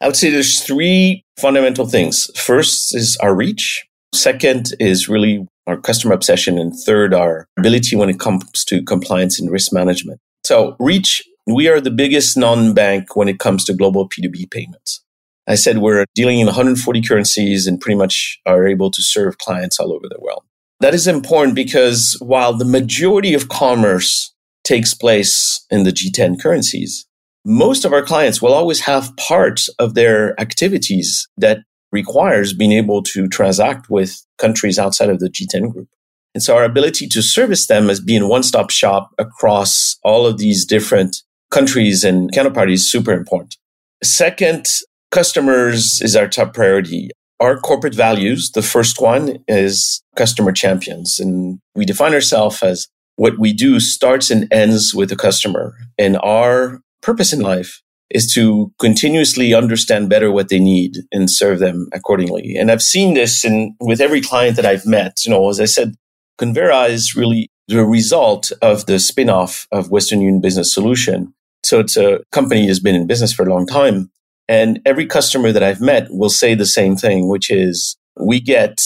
I 0.00 0.06
would 0.06 0.16
say 0.16 0.30
there's 0.30 0.62
three 0.62 1.24
fundamental 1.40 1.86
things. 1.86 2.30
First 2.36 2.94
is 2.94 3.16
our 3.20 3.34
reach. 3.34 3.84
Second 4.14 4.74
is 4.78 5.08
really 5.08 5.46
our 5.68 5.76
customer 5.76 6.14
obsession. 6.14 6.58
And 6.58 6.74
third, 6.74 7.14
our 7.14 7.46
ability 7.58 7.94
when 7.94 8.08
it 8.08 8.18
comes 8.18 8.64
to 8.64 8.82
compliance 8.82 9.38
and 9.38 9.50
risk 9.50 9.72
management. 9.72 10.20
So 10.44 10.74
reach, 10.80 11.22
we 11.46 11.68
are 11.68 11.80
the 11.80 11.90
biggest 11.90 12.36
non-bank 12.36 13.14
when 13.14 13.28
it 13.28 13.38
comes 13.38 13.64
to 13.66 13.74
global 13.74 14.08
P2B 14.08 14.50
payments. 14.50 15.04
I 15.46 15.54
said 15.54 15.78
we're 15.78 16.04
dealing 16.14 16.40
in 16.40 16.46
140 16.46 17.00
currencies 17.02 17.66
and 17.66 17.80
pretty 17.80 17.96
much 17.96 18.38
are 18.44 18.66
able 18.66 18.90
to 18.90 19.02
serve 19.02 19.38
clients 19.38 19.78
all 19.78 19.92
over 19.92 20.08
the 20.08 20.20
world. 20.20 20.42
That 20.80 20.94
is 20.94 21.06
important 21.06 21.54
because 21.54 22.16
while 22.20 22.54
the 22.54 22.64
majority 22.64 23.34
of 23.34 23.48
commerce 23.48 24.34
takes 24.64 24.94
place 24.94 25.64
in 25.70 25.84
the 25.84 25.90
G10 25.90 26.40
currencies, 26.40 27.06
most 27.44 27.84
of 27.84 27.92
our 27.92 28.02
clients 28.02 28.42
will 28.42 28.52
always 28.52 28.80
have 28.80 29.16
parts 29.16 29.68
of 29.78 29.94
their 29.94 30.38
activities 30.38 31.26
that 31.38 31.60
requires 31.92 32.52
being 32.52 32.72
able 32.72 33.02
to 33.02 33.28
transact 33.28 33.88
with 33.88 34.24
countries 34.38 34.78
outside 34.78 35.10
of 35.10 35.20
the 35.20 35.30
G10 35.30 35.72
group. 35.72 35.88
And 36.34 36.42
so 36.42 36.56
our 36.56 36.64
ability 36.64 37.08
to 37.08 37.22
service 37.22 37.66
them 37.66 37.90
as 37.90 38.00
being 38.00 38.28
one 38.28 38.42
stop 38.42 38.70
shop 38.70 39.10
across 39.18 39.98
all 40.04 40.26
of 40.26 40.38
these 40.38 40.64
different 40.64 41.22
countries 41.50 42.04
and 42.04 42.30
counterparties 42.32 42.74
is 42.74 42.92
super 42.92 43.12
important. 43.12 43.56
Second, 44.04 44.68
customers 45.10 46.00
is 46.02 46.14
our 46.14 46.28
top 46.28 46.54
priority. 46.54 47.10
Our 47.40 47.58
corporate 47.58 47.94
values, 47.94 48.50
the 48.52 48.62
first 48.62 49.00
one 49.00 49.42
is 49.48 50.02
customer 50.16 50.52
champions. 50.52 51.18
And 51.18 51.60
we 51.74 51.84
define 51.84 52.12
ourselves 52.14 52.62
as 52.62 52.88
what 53.16 53.38
we 53.38 53.52
do 53.52 53.80
starts 53.80 54.30
and 54.30 54.52
ends 54.52 54.94
with 54.94 55.08
the 55.08 55.16
customer. 55.16 55.74
And 55.98 56.18
our 56.18 56.80
purpose 57.00 57.32
in 57.32 57.40
life 57.40 57.80
is 58.10 58.32
to 58.34 58.72
continuously 58.78 59.52
understand 59.52 60.08
better 60.08 60.30
what 60.30 60.48
they 60.48 60.58
need 60.58 60.98
and 61.12 61.30
serve 61.30 61.58
them 61.58 61.88
accordingly. 61.92 62.56
And 62.56 62.70
I've 62.70 62.82
seen 62.82 63.14
this 63.14 63.44
in 63.44 63.76
with 63.80 64.00
every 64.00 64.20
client 64.20 64.56
that 64.56 64.66
I've 64.66 64.86
met. 64.86 65.24
You 65.24 65.32
know, 65.32 65.48
as 65.48 65.60
I 65.60 65.66
said, 65.66 65.94
Convera 66.40 66.88
is 66.88 67.14
really 67.14 67.50
the 67.66 67.84
result 67.84 68.50
of 68.62 68.86
the 68.86 68.98
spin-off 68.98 69.66
of 69.70 69.90
Western 69.90 70.20
Union 70.20 70.40
Business 70.40 70.72
Solution. 70.72 71.34
So 71.64 71.80
it's 71.80 71.96
a 71.96 72.20
company 72.32 72.66
that's 72.66 72.80
been 72.80 72.94
in 72.94 73.06
business 73.06 73.32
for 73.32 73.46
a 73.46 73.52
long 73.52 73.66
time. 73.66 74.10
And 74.48 74.80
every 74.86 75.04
customer 75.04 75.52
that 75.52 75.62
I've 75.62 75.80
met 75.80 76.06
will 76.08 76.30
say 76.30 76.54
the 76.54 76.64
same 76.64 76.96
thing, 76.96 77.28
which 77.28 77.50
is 77.50 77.96
we 78.18 78.40
get 78.40 78.78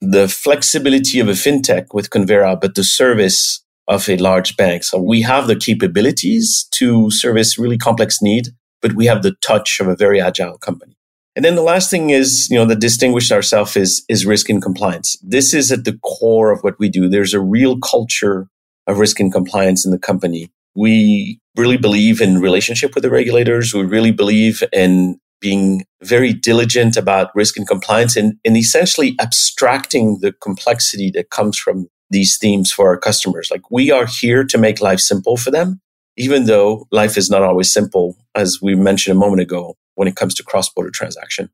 the 0.00 0.28
flexibility 0.28 1.18
of 1.18 1.28
a 1.28 1.32
fintech 1.32 1.86
with 1.92 2.10
Convera, 2.10 2.60
but 2.60 2.76
the 2.76 2.84
service 2.84 3.64
of 3.88 4.08
a 4.08 4.16
large 4.18 4.56
bank. 4.56 4.84
So 4.84 5.00
we 5.00 5.22
have 5.22 5.48
the 5.48 5.56
capabilities 5.56 6.68
to 6.74 7.10
service 7.10 7.58
really 7.58 7.76
complex 7.76 8.22
need, 8.22 8.50
but 8.82 8.94
we 8.94 9.06
have 9.06 9.22
the 9.22 9.34
touch 9.42 9.80
of 9.80 9.88
a 9.88 9.96
very 9.96 10.20
agile 10.20 10.58
company. 10.58 10.96
And 11.36 11.44
then 11.44 11.54
the 11.54 11.62
last 11.62 11.90
thing 11.90 12.10
is, 12.10 12.48
you 12.50 12.56
know, 12.56 12.64
that 12.66 12.80
distinguished 12.80 13.30
ourselves 13.30 13.76
is, 13.76 14.04
is 14.08 14.26
risk 14.26 14.48
and 14.48 14.60
compliance. 14.60 15.16
This 15.22 15.54
is 15.54 15.70
at 15.70 15.84
the 15.84 15.98
core 16.02 16.50
of 16.50 16.60
what 16.62 16.78
we 16.78 16.88
do. 16.88 17.08
There's 17.08 17.34
a 17.34 17.40
real 17.40 17.78
culture 17.78 18.48
of 18.86 18.98
risk 18.98 19.20
and 19.20 19.32
compliance 19.32 19.84
in 19.84 19.92
the 19.92 19.98
company. 19.98 20.50
We 20.74 21.38
really 21.56 21.76
believe 21.76 22.20
in 22.20 22.40
relationship 22.40 22.94
with 22.94 23.02
the 23.02 23.10
regulators. 23.10 23.72
We 23.72 23.84
really 23.84 24.12
believe 24.12 24.62
in 24.72 25.20
being 25.40 25.84
very 26.02 26.32
diligent 26.32 26.96
about 26.96 27.30
risk 27.34 27.56
and 27.56 27.66
compliance 27.66 28.16
and, 28.16 28.34
and 28.44 28.56
essentially 28.56 29.14
abstracting 29.20 30.18
the 30.20 30.32
complexity 30.32 31.10
that 31.12 31.30
comes 31.30 31.56
from 31.56 31.88
these 32.10 32.36
themes 32.36 32.72
for 32.72 32.88
our 32.88 32.98
customers. 32.98 33.50
Like 33.50 33.70
we 33.70 33.90
are 33.90 34.06
here 34.06 34.44
to 34.44 34.58
make 34.58 34.80
life 34.80 35.00
simple 35.00 35.36
for 35.36 35.50
them, 35.50 35.80
even 36.20 36.44
though 36.44 36.86
life 36.92 37.16
is 37.16 37.30
not 37.30 37.42
always 37.42 37.72
simple, 37.72 38.14
as 38.34 38.58
we 38.60 38.74
mentioned 38.74 39.16
a 39.16 39.18
moment 39.18 39.40
ago, 39.40 39.74
when 39.94 40.06
it 40.06 40.16
comes 40.16 40.34
to 40.34 40.44
cross 40.44 40.68
border 40.68 40.90
transaction. 40.90 41.48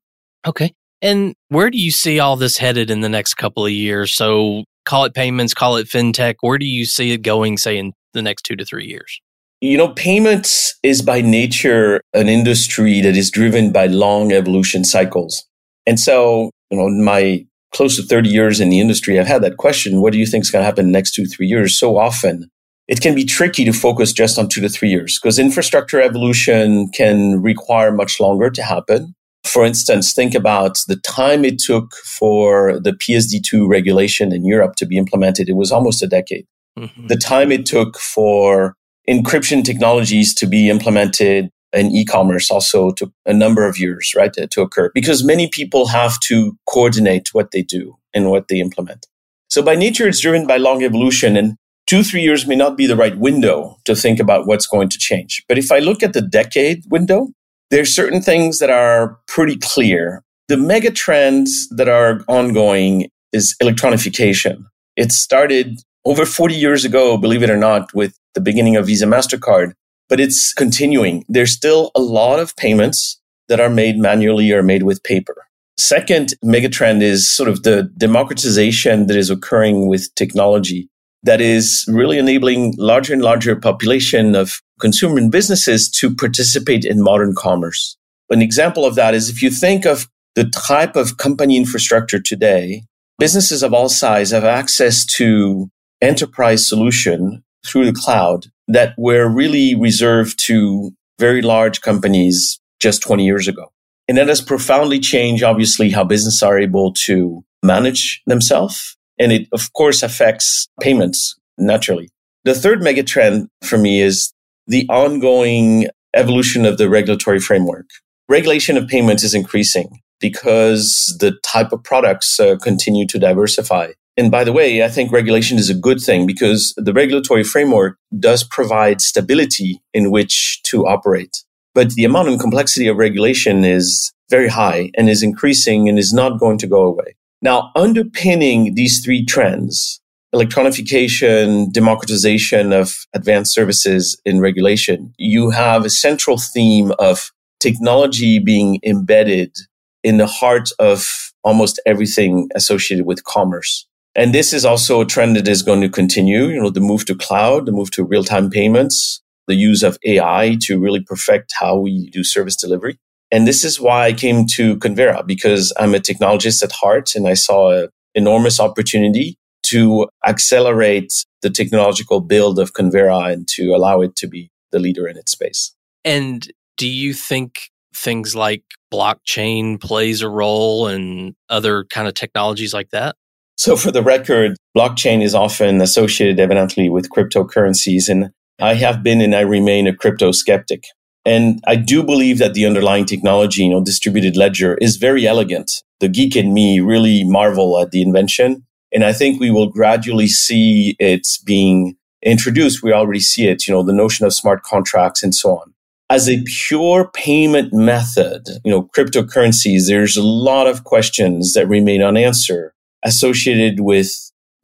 Okay. 0.44 0.74
And 1.00 1.34
where 1.48 1.70
do 1.70 1.78
you 1.78 1.92
see 1.92 2.18
all 2.18 2.36
this 2.36 2.58
headed 2.58 2.90
in 2.90 3.00
the 3.00 3.08
next 3.08 3.34
couple 3.34 3.64
of 3.64 3.70
years? 3.70 4.12
So 4.14 4.64
call 4.84 5.04
it 5.04 5.14
payments, 5.14 5.54
call 5.54 5.76
it 5.76 5.86
fintech. 5.86 6.34
Where 6.40 6.58
do 6.58 6.66
you 6.66 6.84
see 6.84 7.12
it 7.12 7.22
going, 7.22 7.58
say, 7.58 7.78
in 7.78 7.92
the 8.12 8.22
next 8.22 8.42
two 8.42 8.56
to 8.56 8.64
three 8.64 8.86
years? 8.86 9.20
You 9.60 9.78
know, 9.78 9.88
payments 9.88 10.74
is 10.82 11.00
by 11.00 11.20
nature 11.20 12.00
an 12.12 12.28
industry 12.28 13.00
that 13.02 13.16
is 13.16 13.30
driven 13.30 13.70
by 13.70 13.86
long 13.86 14.32
evolution 14.32 14.84
cycles. 14.84 15.44
And 15.86 16.00
so, 16.00 16.50
you 16.70 16.78
know, 16.78 16.88
my 16.88 17.46
close 17.72 17.96
to 17.96 18.02
30 18.02 18.30
years 18.30 18.60
in 18.60 18.68
the 18.68 18.80
industry, 18.80 19.20
I've 19.20 19.26
had 19.28 19.42
that 19.42 19.58
question. 19.58 20.00
What 20.00 20.12
do 20.12 20.18
you 20.18 20.26
think 20.26 20.42
is 20.42 20.50
going 20.50 20.62
to 20.62 20.66
happen 20.66 20.86
in 20.86 20.92
the 20.92 20.98
next 20.98 21.14
two, 21.14 21.26
three 21.26 21.46
years? 21.46 21.78
So 21.78 21.98
often 21.98 22.48
it 22.88 23.00
can 23.00 23.14
be 23.14 23.24
tricky 23.24 23.64
to 23.64 23.72
focus 23.72 24.12
just 24.12 24.38
on 24.38 24.48
two 24.48 24.60
to 24.60 24.68
three 24.68 24.88
years 24.88 25.18
because 25.20 25.38
infrastructure 25.38 26.00
evolution 26.00 26.88
can 26.88 27.42
require 27.42 27.92
much 27.92 28.20
longer 28.20 28.50
to 28.50 28.62
happen. 28.62 29.14
For 29.44 29.64
instance, 29.64 30.12
think 30.12 30.34
about 30.34 30.78
the 30.88 30.96
time 30.96 31.44
it 31.44 31.58
took 31.58 31.94
for 31.96 32.78
the 32.80 32.92
PSD2 32.92 33.68
regulation 33.68 34.32
in 34.32 34.44
Europe 34.44 34.76
to 34.76 34.86
be 34.86 34.96
implemented. 34.96 35.48
It 35.48 35.56
was 35.56 35.72
almost 35.72 36.02
a 36.02 36.06
decade. 36.06 36.46
Mm-hmm. 36.78 37.06
The 37.06 37.16
time 37.16 37.52
it 37.52 37.64
took 37.64 37.98
for 37.98 38.74
encryption 39.08 39.64
technologies 39.64 40.34
to 40.34 40.46
be 40.46 40.68
implemented 40.68 41.50
in 41.72 41.90
e-commerce 41.90 42.50
also 42.50 42.90
took 42.92 43.12
a 43.24 43.32
number 43.32 43.66
of 43.66 43.78
years, 43.78 44.14
right, 44.16 44.32
to, 44.32 44.46
to 44.46 44.62
occur 44.62 44.90
because 44.94 45.24
many 45.24 45.48
people 45.48 45.86
have 45.88 46.18
to 46.20 46.56
coordinate 46.68 47.28
what 47.32 47.50
they 47.50 47.62
do 47.62 47.96
and 48.14 48.30
what 48.30 48.48
they 48.48 48.60
implement. 48.60 49.06
So 49.48 49.62
by 49.62 49.74
nature, 49.74 50.08
it's 50.08 50.20
driven 50.20 50.46
by 50.46 50.56
long 50.56 50.82
evolution 50.82 51.36
and 51.36 51.56
two, 51.86 52.02
three 52.02 52.22
years 52.22 52.46
may 52.46 52.56
not 52.56 52.76
be 52.76 52.86
the 52.86 52.96
right 52.96 53.16
window 53.18 53.78
to 53.84 53.94
think 53.94 54.20
about 54.20 54.46
what's 54.46 54.66
going 54.66 54.88
to 54.88 54.98
change. 54.98 55.42
But 55.48 55.58
if 55.58 55.70
I 55.70 55.78
look 55.78 56.02
at 56.02 56.12
the 56.12 56.22
decade 56.22 56.84
window, 56.90 57.28
there's 57.70 57.94
certain 57.94 58.20
things 58.20 58.58
that 58.58 58.70
are 58.70 59.18
pretty 59.26 59.56
clear. 59.56 60.22
The 60.48 60.56
mega 60.56 60.90
trends 60.90 61.68
that 61.70 61.88
are 61.88 62.20
ongoing 62.28 63.08
is 63.32 63.56
electronification. 63.62 64.64
It 64.96 65.12
started 65.12 65.80
over 66.04 66.24
40 66.24 66.54
years 66.54 66.84
ago, 66.84 67.16
believe 67.16 67.42
it 67.42 67.50
or 67.50 67.56
not, 67.56 67.92
with 67.94 68.16
the 68.34 68.40
beginning 68.40 68.76
of 68.76 68.86
Visa 68.86 69.06
MasterCard, 69.06 69.72
but 70.08 70.20
it's 70.20 70.54
continuing. 70.54 71.24
There's 71.28 71.52
still 71.52 71.90
a 71.94 72.00
lot 72.00 72.38
of 72.38 72.54
payments 72.56 73.20
that 73.48 73.60
are 73.60 73.70
made 73.70 73.98
manually 73.98 74.52
or 74.52 74.62
made 74.62 74.84
with 74.84 75.02
paper. 75.02 75.34
Second 75.78 76.34
megatrend 76.44 77.02
is 77.02 77.30
sort 77.30 77.48
of 77.48 77.62
the 77.64 77.90
democratization 77.98 79.08
that 79.08 79.16
is 79.16 79.30
occurring 79.30 79.88
with 79.88 80.14
technology 80.14 80.88
that 81.26 81.40
is 81.40 81.84
really 81.88 82.18
enabling 82.18 82.74
larger 82.78 83.12
and 83.12 83.22
larger 83.22 83.54
population 83.56 84.34
of 84.34 84.60
consumer 84.80 85.18
and 85.18 85.30
businesses 85.30 85.90
to 85.90 86.14
participate 86.14 86.84
in 86.84 87.02
modern 87.02 87.34
commerce. 87.36 87.96
An 88.30 88.40
example 88.40 88.84
of 88.84 88.94
that 88.94 89.14
is 89.14 89.28
if 89.28 89.42
you 89.42 89.50
think 89.50 89.84
of 89.84 90.08
the 90.36 90.48
type 90.50 90.96
of 90.96 91.16
company 91.16 91.56
infrastructure 91.56 92.20
today, 92.20 92.84
businesses 93.18 93.62
of 93.62 93.74
all 93.74 93.88
size 93.88 94.30
have 94.30 94.44
access 94.44 95.04
to 95.04 95.68
enterprise 96.00 96.66
solution 96.66 97.42
through 97.66 97.86
the 97.86 97.98
cloud 97.98 98.46
that 98.68 98.94
were 98.96 99.28
really 99.28 99.74
reserved 99.74 100.38
to 100.46 100.92
very 101.18 101.42
large 101.42 101.80
companies 101.80 102.60
just 102.80 103.02
20 103.02 103.24
years 103.24 103.48
ago. 103.48 103.72
And 104.06 104.16
that 104.18 104.28
has 104.28 104.40
profoundly 104.40 105.00
changed, 105.00 105.42
obviously, 105.42 105.90
how 105.90 106.04
businesses 106.04 106.42
are 106.42 106.58
able 106.58 106.92
to 107.06 107.42
manage 107.64 108.22
themselves 108.26 108.96
and 109.18 109.32
it, 109.32 109.48
of 109.52 109.72
course, 109.72 110.02
affects 110.02 110.68
payments 110.80 111.36
naturally. 111.58 112.08
The 112.44 112.54
third 112.54 112.80
megatrend 112.80 113.48
for 113.64 113.78
me 113.78 114.00
is 114.00 114.32
the 114.66 114.86
ongoing 114.88 115.88
evolution 116.14 116.64
of 116.64 116.78
the 116.78 116.88
regulatory 116.88 117.40
framework. 117.40 117.86
Regulation 118.28 118.76
of 118.76 118.88
payments 118.88 119.22
is 119.22 119.34
increasing 119.34 120.00
because 120.20 121.16
the 121.20 121.32
type 121.44 121.72
of 121.72 121.82
products 121.82 122.40
uh, 122.40 122.56
continue 122.56 123.06
to 123.06 123.18
diversify. 123.18 123.92
And 124.16 124.30
by 124.30 124.44
the 124.44 124.52
way, 124.52 124.82
I 124.82 124.88
think 124.88 125.12
regulation 125.12 125.58
is 125.58 125.68
a 125.68 125.74
good 125.74 126.00
thing 126.00 126.26
because 126.26 126.72
the 126.76 126.92
regulatory 126.92 127.44
framework 127.44 127.98
does 128.18 128.44
provide 128.44 129.00
stability 129.00 129.80
in 129.92 130.10
which 130.10 130.60
to 130.64 130.86
operate. 130.86 131.44
But 131.74 131.90
the 131.90 132.04
amount 132.04 132.28
and 132.28 132.40
complexity 132.40 132.88
of 132.88 132.96
regulation 132.96 133.64
is 133.64 134.12
very 134.30 134.48
high 134.48 134.90
and 134.96 135.10
is 135.10 135.22
increasing 135.22 135.88
and 135.88 135.98
is 135.98 136.12
not 136.12 136.40
going 136.40 136.56
to 136.58 136.66
go 136.66 136.82
away. 136.82 137.16
Now, 137.42 137.70
underpinning 137.74 138.74
these 138.74 139.04
three 139.04 139.24
trends, 139.24 140.00
electronification, 140.34 141.70
democratization 141.72 142.72
of 142.72 143.06
advanced 143.14 143.54
services 143.54 144.20
in 144.24 144.40
regulation, 144.40 145.12
you 145.18 145.50
have 145.50 145.84
a 145.84 145.90
central 145.90 146.38
theme 146.38 146.92
of 146.98 147.30
technology 147.60 148.38
being 148.38 148.80
embedded 148.84 149.54
in 150.02 150.16
the 150.16 150.26
heart 150.26 150.70
of 150.78 151.32
almost 151.42 151.80
everything 151.86 152.48
associated 152.54 153.06
with 153.06 153.24
commerce. 153.24 153.86
And 154.14 154.34
this 154.34 154.52
is 154.52 154.64
also 154.64 155.00
a 155.00 155.06
trend 155.06 155.36
that 155.36 155.46
is 155.46 155.62
going 155.62 155.82
to 155.82 155.88
continue, 155.88 156.46
you 156.46 156.60
know, 156.60 156.70
the 156.70 156.80
move 156.80 157.04
to 157.04 157.14
cloud, 157.14 157.66
the 157.66 157.72
move 157.72 157.90
to 157.92 158.04
real-time 158.04 158.50
payments, 158.50 159.22
the 159.46 159.54
use 159.54 159.82
of 159.82 159.98
AI 160.04 160.56
to 160.62 160.80
really 160.80 161.00
perfect 161.00 161.52
how 161.60 161.78
we 161.78 162.08
do 162.10 162.24
service 162.24 162.56
delivery. 162.56 162.98
And 163.30 163.46
this 163.46 163.64
is 163.64 163.80
why 163.80 164.06
I 164.06 164.12
came 164.12 164.46
to 164.52 164.76
Convera 164.76 165.26
because 165.26 165.72
I'm 165.78 165.94
a 165.94 165.98
technologist 165.98 166.62
at 166.62 166.72
heart 166.72 167.14
and 167.14 167.26
I 167.26 167.34
saw 167.34 167.70
an 167.70 167.88
enormous 168.14 168.60
opportunity 168.60 169.36
to 169.64 170.08
accelerate 170.24 171.12
the 171.42 171.50
technological 171.50 172.20
build 172.20 172.58
of 172.58 172.72
Convera 172.72 173.32
and 173.32 173.48
to 173.48 173.74
allow 173.74 174.00
it 174.00 174.14
to 174.16 174.28
be 174.28 174.50
the 174.70 174.78
leader 174.78 175.08
in 175.08 175.16
its 175.16 175.32
space. 175.32 175.74
And 176.04 176.48
do 176.76 176.88
you 176.88 177.12
think 177.12 177.70
things 177.94 178.36
like 178.36 178.62
blockchain 178.92 179.80
plays 179.80 180.22
a 180.22 180.28
role 180.28 180.86
and 180.86 181.34
other 181.48 181.84
kind 181.84 182.06
of 182.06 182.14
technologies 182.14 182.72
like 182.72 182.90
that? 182.90 183.16
So 183.56 183.76
for 183.76 183.90
the 183.90 184.02
record, 184.02 184.56
blockchain 184.76 185.22
is 185.22 185.34
often 185.34 185.80
associated 185.80 186.38
evidently 186.38 186.88
with 186.88 187.10
cryptocurrencies 187.10 188.08
and 188.08 188.30
I 188.58 188.74
have 188.74 189.02
been 189.02 189.20
and 189.20 189.34
I 189.34 189.40
remain 189.40 189.86
a 189.86 189.94
crypto 189.94 190.32
skeptic. 190.32 190.84
And 191.26 191.60
I 191.66 191.74
do 191.74 192.04
believe 192.04 192.38
that 192.38 192.54
the 192.54 192.64
underlying 192.64 193.04
technology, 193.04 193.64
you 193.64 193.68
know, 193.68 193.82
distributed 193.82 194.36
ledger 194.36 194.78
is 194.80 194.96
very 194.96 195.26
elegant. 195.26 195.82
The 195.98 196.08
geek 196.08 196.36
in 196.36 196.54
me 196.54 196.78
really 196.78 197.24
marvel 197.24 197.80
at 197.80 197.90
the 197.90 198.00
invention. 198.00 198.64
And 198.92 199.02
I 199.02 199.12
think 199.12 199.40
we 199.40 199.50
will 199.50 199.68
gradually 199.68 200.28
see 200.28 200.94
it 201.00 201.26
being 201.44 201.96
introduced. 202.22 202.80
We 202.80 202.92
already 202.92 203.18
see 203.18 203.48
it, 203.48 203.66
you 203.66 203.74
know, 203.74 203.82
the 203.82 203.92
notion 203.92 204.24
of 204.24 204.34
smart 204.34 204.62
contracts 204.62 205.24
and 205.24 205.34
so 205.34 205.58
on. 205.58 205.74
As 206.08 206.28
a 206.28 206.44
pure 206.68 207.10
payment 207.12 207.74
method, 207.74 208.46
you 208.64 208.70
know, 208.70 208.88
cryptocurrencies, 208.96 209.88
there's 209.88 210.16
a 210.16 210.22
lot 210.22 210.68
of 210.68 210.84
questions 210.84 211.54
that 211.54 211.66
remain 211.66 212.02
unanswered 212.02 212.70
associated 213.02 213.80
with 213.80 214.12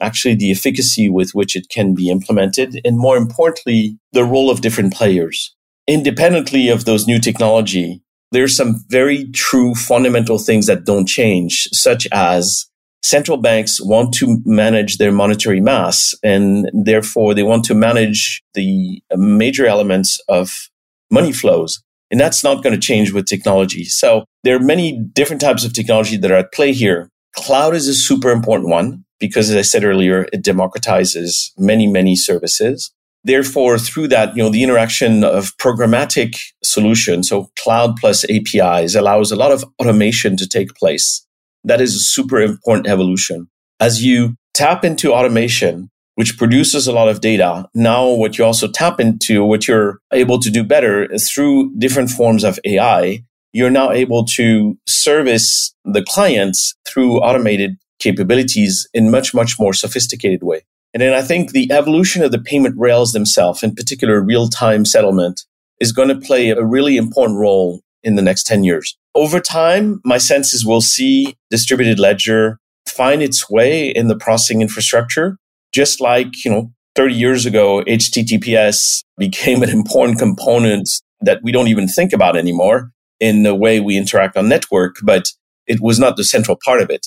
actually 0.01 0.37
the 0.37 0.53
efficacy 0.53 1.09
with 1.09 1.33
which 1.33 1.57
it 1.57 1.69
can 1.69 1.93
be 1.93 2.09
implemented. 2.09 2.81
And 2.85 2.99
more 2.99 3.17
importantly, 3.17 3.99
the 4.13 4.25
role 4.25 4.49
of 4.49 4.61
different 4.61 4.95
players 4.95 5.57
independently 5.87 6.69
of 6.69 6.85
those 6.85 7.07
new 7.07 7.19
technology, 7.19 8.03
there's 8.31 8.57
some 8.57 8.85
very 8.89 9.31
true 9.33 9.75
fundamental 9.75 10.39
things 10.39 10.67
that 10.67 10.85
don't 10.85 11.07
change, 11.07 11.69
such 11.73 12.07
as 12.13 12.67
central 13.03 13.37
banks 13.37 13.81
want 13.81 14.15
to 14.15 14.41
manage 14.45 14.99
their 14.99 15.13
monetary 15.13 15.61
mass 15.61 16.15
and 16.23 16.71
therefore 16.73 17.35
they 17.35 17.43
want 17.43 17.65
to 17.65 17.75
manage 17.75 18.43
the 18.55 19.03
major 19.17 19.67
elements 19.67 20.21
of 20.29 20.69
money 21.11 21.33
flows. 21.33 21.83
And 22.11 22.21
that's 22.21 22.45
not 22.45 22.63
going 22.63 22.75
to 22.75 22.81
change 22.81 23.13
with 23.13 23.27
technology. 23.27 23.85
So 23.85 24.25
there 24.45 24.55
are 24.55 24.61
many 24.61 24.99
different 24.99 25.41
types 25.41 25.65
of 25.65 25.73
technology 25.73 26.17
that 26.17 26.31
are 26.31 26.37
at 26.37 26.53
play 26.53 26.73
here. 26.73 27.09
Cloud 27.35 27.75
is 27.75 27.89
a 27.89 27.95
super 27.95 28.31
important 28.31 28.69
one 28.69 29.05
because 29.19 29.51
as 29.51 29.57
I 29.57 29.63
said 29.63 29.85
earlier, 29.85 30.27
it 30.33 30.43
democratizes 30.43 31.51
many, 31.59 31.87
many 31.87 32.15
services. 32.15 32.93
Therefore, 33.25 33.79
through 33.79 34.09
that, 34.09 34.37
you 34.37 34.43
know, 34.43 34.49
the 34.49 34.63
interaction 34.63 35.23
of 35.23 35.57
programmatic 35.59 36.37
solutions, 36.65 37.29
so 37.29 37.51
cloud 37.59 37.97
plus 37.97 38.25
APIs 38.29 38.95
allows 38.95 39.31
a 39.31 39.37
lot 39.37 39.53
of 39.53 39.65
automation 39.81 40.37
to 40.37 40.49
take 40.49 40.75
place. 40.75 41.25
That 41.65 41.81
is 41.81 41.95
a 41.95 42.01
super 42.01 42.41
important 42.41 42.89
evolution. 42.89 43.49
As 43.79 44.05
you 44.05 44.35
tap 44.55 44.85
into 44.85 45.13
automation, 45.13 45.91
which 46.15 46.37
produces 46.37 46.87
a 46.87 46.93
lot 46.93 47.09
of 47.09 47.21
data. 47.21 47.67
Now, 47.75 48.09
what 48.09 48.37
you 48.37 48.45
also 48.45 48.69
tap 48.69 49.01
into, 49.01 49.45
what 49.45 49.67
you're 49.67 49.99
able 50.13 50.39
to 50.41 50.51
do 50.51 50.63
better 50.63 51.11
is 51.11 51.31
through 51.31 51.75
different 51.79 52.11
forms 52.11 52.45
of 52.45 52.59
AI, 52.65 53.25
you're 53.53 53.71
now 53.71 53.91
able 53.91 54.25
to 54.37 54.79
service 54.87 55.75
the 55.85 56.03
clients 56.03 56.75
through 56.87 57.19
automated 57.19 57.77
capabilities 57.99 58.89
in 58.93 59.11
much, 59.11 59.33
much 59.35 59.59
more 59.59 59.73
sophisticated 59.73 60.43
way. 60.43 60.63
And 60.95 61.01
then 61.01 61.15
I 61.15 61.23
think 61.23 61.51
the 61.51 61.71
evolution 61.73 62.23
of 62.23 62.33
the 62.33 62.39
payment 62.39 62.75
rails 62.79 63.13
themselves, 63.13 63.63
in 63.63 63.75
particular 63.75 64.21
real 64.21 64.49
time 64.49 64.85
settlement, 64.85 65.45
is 65.81 65.93
going 65.93 66.09
to 66.09 66.19
play 66.19 66.51
a 66.51 66.65
really 66.65 66.97
important 66.97 67.39
role 67.39 67.81
in 68.03 68.17
the 68.17 68.23
next 68.23 68.45
10 68.45 68.65
years. 68.65 68.97
Over 69.15 69.41
time, 69.41 70.01
my 70.05 70.19
sense 70.19 70.53
is 70.53 70.67
we'll 70.67 70.81
see 70.81 71.37
distributed 71.51 71.99
ledger 71.99 72.59
find 72.89 73.23
its 73.23 73.49
way 73.49 73.89
in 73.89 74.09
the 74.09 74.17
processing 74.17 74.61
infrastructure, 74.61 75.39
just 75.73 76.01
like, 76.01 76.45
you 76.45 76.51
know, 76.51 76.73
30 76.95 77.15
years 77.15 77.47
ago, 77.47 77.83
HTTPS 77.87 79.03
became 79.19 79.63
an 79.63 79.71
important 79.71 80.19
component 80.19 80.89
that 81.21 81.41
we 81.43 81.53
don't 81.53 81.69
even 81.69 81.89
think 81.89 82.13
about 82.13 82.37
anymore 82.37 82.91
in 83.21 83.45
the 83.45 83.55
way 83.55 83.81
we 83.81 83.97
interact 83.97 84.37
on 84.37 84.49
network, 84.49 84.97
but 85.03 85.29
it 85.67 85.81
was 85.81 85.99
not 85.99 86.17
the 86.17 86.25
central 86.25 86.59
part 86.65 86.83
of 86.83 86.91
it. 86.91 87.07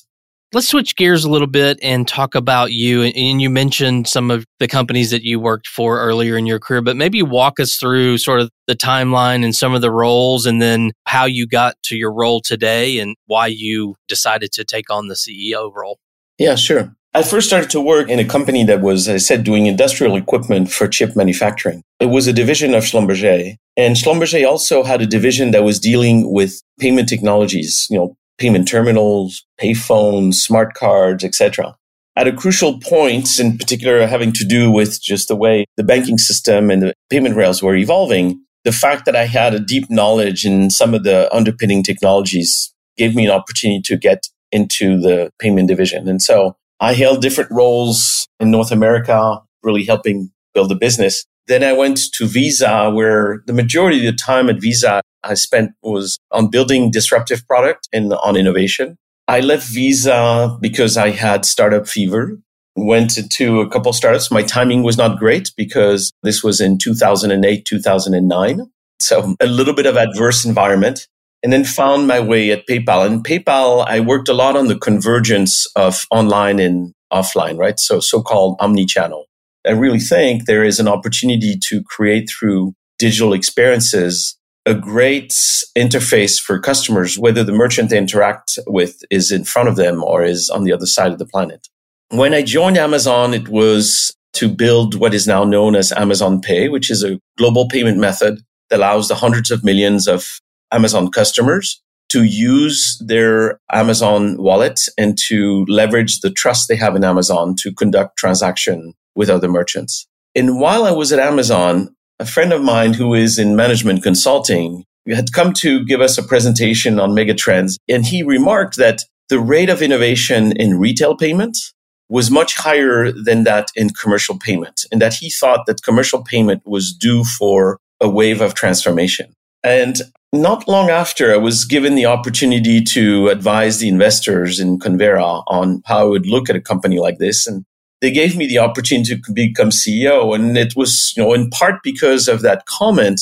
Let's 0.53 0.69
switch 0.69 0.95
gears 0.95 1.25
a 1.25 1.29
little 1.29 1.47
bit 1.47 1.79
and 1.81 2.07
talk 2.07 2.33
about 2.33 2.71
you. 2.71 3.03
And 3.03 3.41
you 3.41 3.49
mentioned 3.49 4.07
some 4.07 4.31
of 4.31 4.45
the 4.59 4.67
companies 4.67 5.11
that 5.11 5.23
you 5.23 5.39
worked 5.39 5.67
for 5.67 5.99
earlier 5.99 6.37
in 6.37 6.45
your 6.45 6.59
career, 6.59 6.81
but 6.81 6.95
maybe 6.95 7.21
walk 7.21 7.59
us 7.59 7.75
through 7.75 8.19
sort 8.19 8.39
of 8.39 8.49
the 8.67 8.75
timeline 8.75 9.43
and 9.43 9.55
some 9.55 9.73
of 9.73 9.81
the 9.81 9.91
roles 9.91 10.45
and 10.45 10.61
then 10.61 10.91
how 11.07 11.25
you 11.25 11.45
got 11.45 11.75
to 11.83 11.97
your 11.97 12.13
role 12.13 12.41
today 12.41 12.99
and 12.99 13.15
why 13.25 13.47
you 13.47 13.95
decided 14.07 14.51
to 14.53 14.63
take 14.63 14.89
on 14.89 15.07
the 15.07 15.15
CEO 15.15 15.73
role. 15.73 15.99
Yeah, 16.37 16.55
sure. 16.55 16.95
I 17.13 17.23
first 17.23 17.47
started 17.47 17.69
to 17.69 17.79
work 17.79 18.09
in 18.09 18.19
a 18.19 18.25
company 18.25 18.65
that 18.65 18.81
was, 18.81 19.07
as 19.07 19.15
I 19.15 19.17
said, 19.25 19.45
doing 19.45 19.67
industrial 19.67 20.17
equipment 20.17 20.69
for 20.69 20.85
chip 20.87 21.15
manufacturing. 21.15 21.81
It 22.01 22.07
was 22.07 22.27
a 22.27 22.33
division 22.33 22.73
of 22.73 22.83
Schlumberger. 22.83 23.55
And 23.77 23.95
Schlumberger 23.95 24.45
also 24.45 24.83
had 24.83 25.01
a 25.01 25.05
division 25.05 25.51
that 25.51 25.63
was 25.63 25.79
dealing 25.79 26.31
with 26.31 26.61
payment 26.77 27.07
technologies, 27.07 27.87
you 27.89 27.97
know, 27.97 28.17
payment 28.38 28.68
terminals, 28.68 29.46
payphones, 29.62 30.36
smart 30.36 30.74
cards, 30.74 31.24
etc. 31.24 31.75
At 32.18 32.27
a 32.27 32.34
crucial 32.34 32.80
point, 32.80 33.39
in 33.39 33.58
particular 33.58 34.06
having 34.08 34.32
to 34.34 34.46
do 34.46 34.72
with 34.72 35.01
just 35.01 35.27
the 35.27 35.36
way 35.36 35.65
the 35.77 35.84
banking 35.84 36.18
system 36.18 36.70
and 36.70 36.82
the 36.82 36.94
payment 37.10 37.36
rails 37.36 37.62
were 37.62 37.75
evolving, 37.75 38.39
the 38.63 38.72
fact 38.72 39.06
that 39.06 39.15
I 39.15 39.25
had 39.25 39.54
a 39.54 39.60
deep 39.60 39.89
knowledge 39.89 40.46
in 40.46 40.70
some 40.70 40.94
of 40.94 41.04
the 41.04 41.34
underpinning 41.34 41.84
technologies 41.84 42.74
gave 42.98 43.15
me 43.15 43.25
an 43.25 43.32
opportunity 43.32 43.82
to 43.82 43.98
get 43.98 44.27
into 44.51 45.00
the 45.00 45.30
payment 45.39 45.68
division. 45.68 46.08
And 46.08 46.22
so 46.22 46.56
I 46.80 46.94
held 46.94 47.22
different 47.22 47.51
roles 47.51 48.27
in 48.39 48.51
North 48.51 48.72
America, 48.72 49.42
really 49.63 49.84
helping 49.84 50.32
build 50.54 50.70
the 50.70 50.75
business. 50.75 51.25
Then 51.47 51.63
I 51.63 51.73
went 51.73 52.11
to 52.13 52.25
Visa, 52.25 52.89
where 52.89 53.43
the 53.45 53.53
majority 53.53 53.99
of 53.99 54.15
the 54.15 54.17
time 54.17 54.49
at 54.49 54.59
Visa 54.59 55.01
I 55.23 55.35
spent 55.35 55.71
was 55.83 56.17
on 56.31 56.49
building 56.49 56.91
disruptive 56.91 57.45
product 57.47 57.87
and 57.93 58.13
on 58.13 58.35
innovation. 58.35 58.97
I 59.27 59.39
left 59.39 59.67
Visa 59.67 60.57
because 60.61 60.97
I 60.97 61.09
had 61.09 61.45
startup 61.45 61.87
fever. 61.87 62.37
Went 62.75 63.31
to 63.31 63.61
a 63.61 63.69
couple 63.69 63.93
startups. 63.93 64.31
My 64.31 64.43
timing 64.43 64.83
was 64.83 64.97
not 64.97 65.17
great 65.17 65.51
because 65.55 66.11
this 66.23 66.43
was 66.43 66.59
in 66.59 66.77
2008, 66.77 67.65
2009. 67.65 68.62
So 68.99 69.36
a 69.39 69.45
little 69.45 69.73
bit 69.73 69.86
of 69.86 69.97
adverse 69.97 70.45
environment 70.45 71.08
and 71.41 71.53
then 71.53 71.63
found 71.63 72.08
my 72.08 72.19
way 72.19 72.51
at 72.51 72.67
PayPal. 72.67 73.05
And 73.05 73.23
PayPal, 73.23 73.86
I 73.88 73.99
worked 73.99 74.29
a 74.29 74.34
lot 74.34 74.55
on 74.55 74.67
the 74.67 74.77
convergence 74.77 75.67
of 75.75 76.05
online 76.12 76.60
and 76.60 76.93
offline, 77.13 77.58
right? 77.58 77.79
So 77.79 77.99
so-called 77.99 78.58
omni-channel. 78.60 79.25
I 79.67 79.71
really 79.71 79.99
think 79.99 80.45
there 80.45 80.63
is 80.63 80.80
an 80.80 80.88
opportunity 80.88 81.58
to 81.58 81.84
create 81.84 82.30
through 82.30 82.73
digital 82.99 83.34
experiences 83.34 84.38
a 84.65 84.73
great 84.73 85.30
interface 85.78 86.41
for 86.41 86.60
customers, 86.60 87.19
whether 87.19 87.43
the 87.43 87.51
merchant 87.51 87.89
they 87.89 87.97
interact 87.97 88.58
with 88.65 89.04
is 89.12 89.32
in 89.32 89.43
front 89.43 89.69
of 89.69 89.75
them 89.75 90.04
or 90.04 90.23
is 90.23 90.49
on 90.49 90.63
the 90.63 90.73
other 90.73 90.88
side 90.88 91.12
of 91.12 91.19
the 91.19 91.25
planet. 91.25 91.67
When 92.10 92.34
I 92.34 92.41
joined 92.41 92.78
Amazon, 92.78 93.34
it 93.34 93.47
was 93.47 94.15
to 94.34 94.49
build 94.49 94.95
what 94.95 95.13
is 95.13 95.28
now 95.28 95.43
known 95.43 95.75
as 95.75 95.91
Amazon 95.91 96.41
Pay, 96.41 96.67
which 96.69 96.89
is 96.89 97.04
a 97.04 97.19
global 97.38 97.67
payment 97.67 97.99
method 97.99 98.41
that 98.69 98.78
allows 98.78 99.08
the 99.08 99.15
hundreds 99.15 99.51
of 99.51 99.63
millions 99.63 100.08
of 100.08 100.39
Amazon 100.71 101.12
customers 101.12 101.82
to 102.10 102.23
use 102.23 103.01
their 103.06 103.60
Amazon 103.71 104.38
wallet 104.38 104.80
and 104.97 105.17
to 105.28 105.65
leverage 105.67 106.19
the 106.19 106.32
trust 106.32 106.67
they 106.67 106.75
have 106.75 106.95
in 106.95 107.04
Amazon 107.04 107.56
to 107.60 107.73
conduct 107.73 108.17
transaction 108.17 108.93
with 109.15 109.30
other 109.30 109.47
merchants. 109.47 110.08
And 110.36 110.60
while 110.60 110.84
I 110.84 110.91
was 110.91 111.12
at 111.12 111.19
Amazon, 111.19 111.95
a 112.19 112.25
friend 112.25 112.54
of 112.54 112.62
mine 112.62 112.93
who 112.93 113.13
is 113.13 113.39
in 113.39 113.56
management 113.56 114.04
consulting 114.04 114.84
had 115.08 115.34
come 115.34 115.54
to 115.54 115.86
give 115.86 116.01
us 116.01 116.17
a 116.17 116.23
presentation 116.23 116.99
on 116.99 117.12
megatrends. 117.12 117.78
And 117.88 118.06
he 118.06 118.23
remarked 118.23 118.78
that 118.78 119.04
the 119.30 119.39
rate 119.39 119.69
of 119.69 119.82
innovation 119.82 120.51
in 120.54 120.80
retail 120.80 121.15
payments 121.15 121.73
was 122.10 122.30
much 122.30 122.56
higher 122.56 123.12
than 123.12 123.43
that 123.43 123.69
in 123.75 123.89
commercial 123.89 124.38
payment 124.38 124.82
and 124.91 125.01
that 125.01 125.13
he 125.13 125.30
thought 125.30 125.65
that 125.65 125.84
commercial 125.84 126.23
payment 126.23 126.62
was 126.65 126.93
due 126.93 127.23
for 127.23 127.80
a 127.99 128.10
wave 128.10 128.41
of 128.41 128.54
transformation. 128.54 129.34
And 129.63 130.01
not 130.32 130.67
long 130.67 130.89
after, 130.89 131.34
I 131.34 131.38
was 131.38 131.65
given 131.65 131.95
the 131.95 132.06
opportunity 132.06 132.84
to 132.84 133.30
advise 133.30 133.80
the 133.80 133.88
investors 133.88 134.60
in 134.60 134.78
Convera 134.78 135.43
on 135.47 135.82
how 135.86 135.99
I 135.99 136.04
would 136.04 136.28
look 136.28 136.49
at 136.49 136.56
a 136.56 136.62
company 136.62 136.99
like 136.99 137.17
this. 137.17 137.47
And 137.47 137.65
they 138.01 138.12
gave 138.12 138.36
me 138.36 138.47
the 138.47 138.60
opportunity 138.60 139.15
to 139.15 139.34
become 139.34 139.69
CEO. 139.69 140.36
And 140.36 140.58
it 140.58 140.73
was, 140.75 141.13
you 141.15 141.23
know, 141.23 141.34
in 141.34 141.49
part 141.49 141.81
because 141.84 142.27
of 142.27 142.41
that 142.41 142.65
comment 142.65 143.21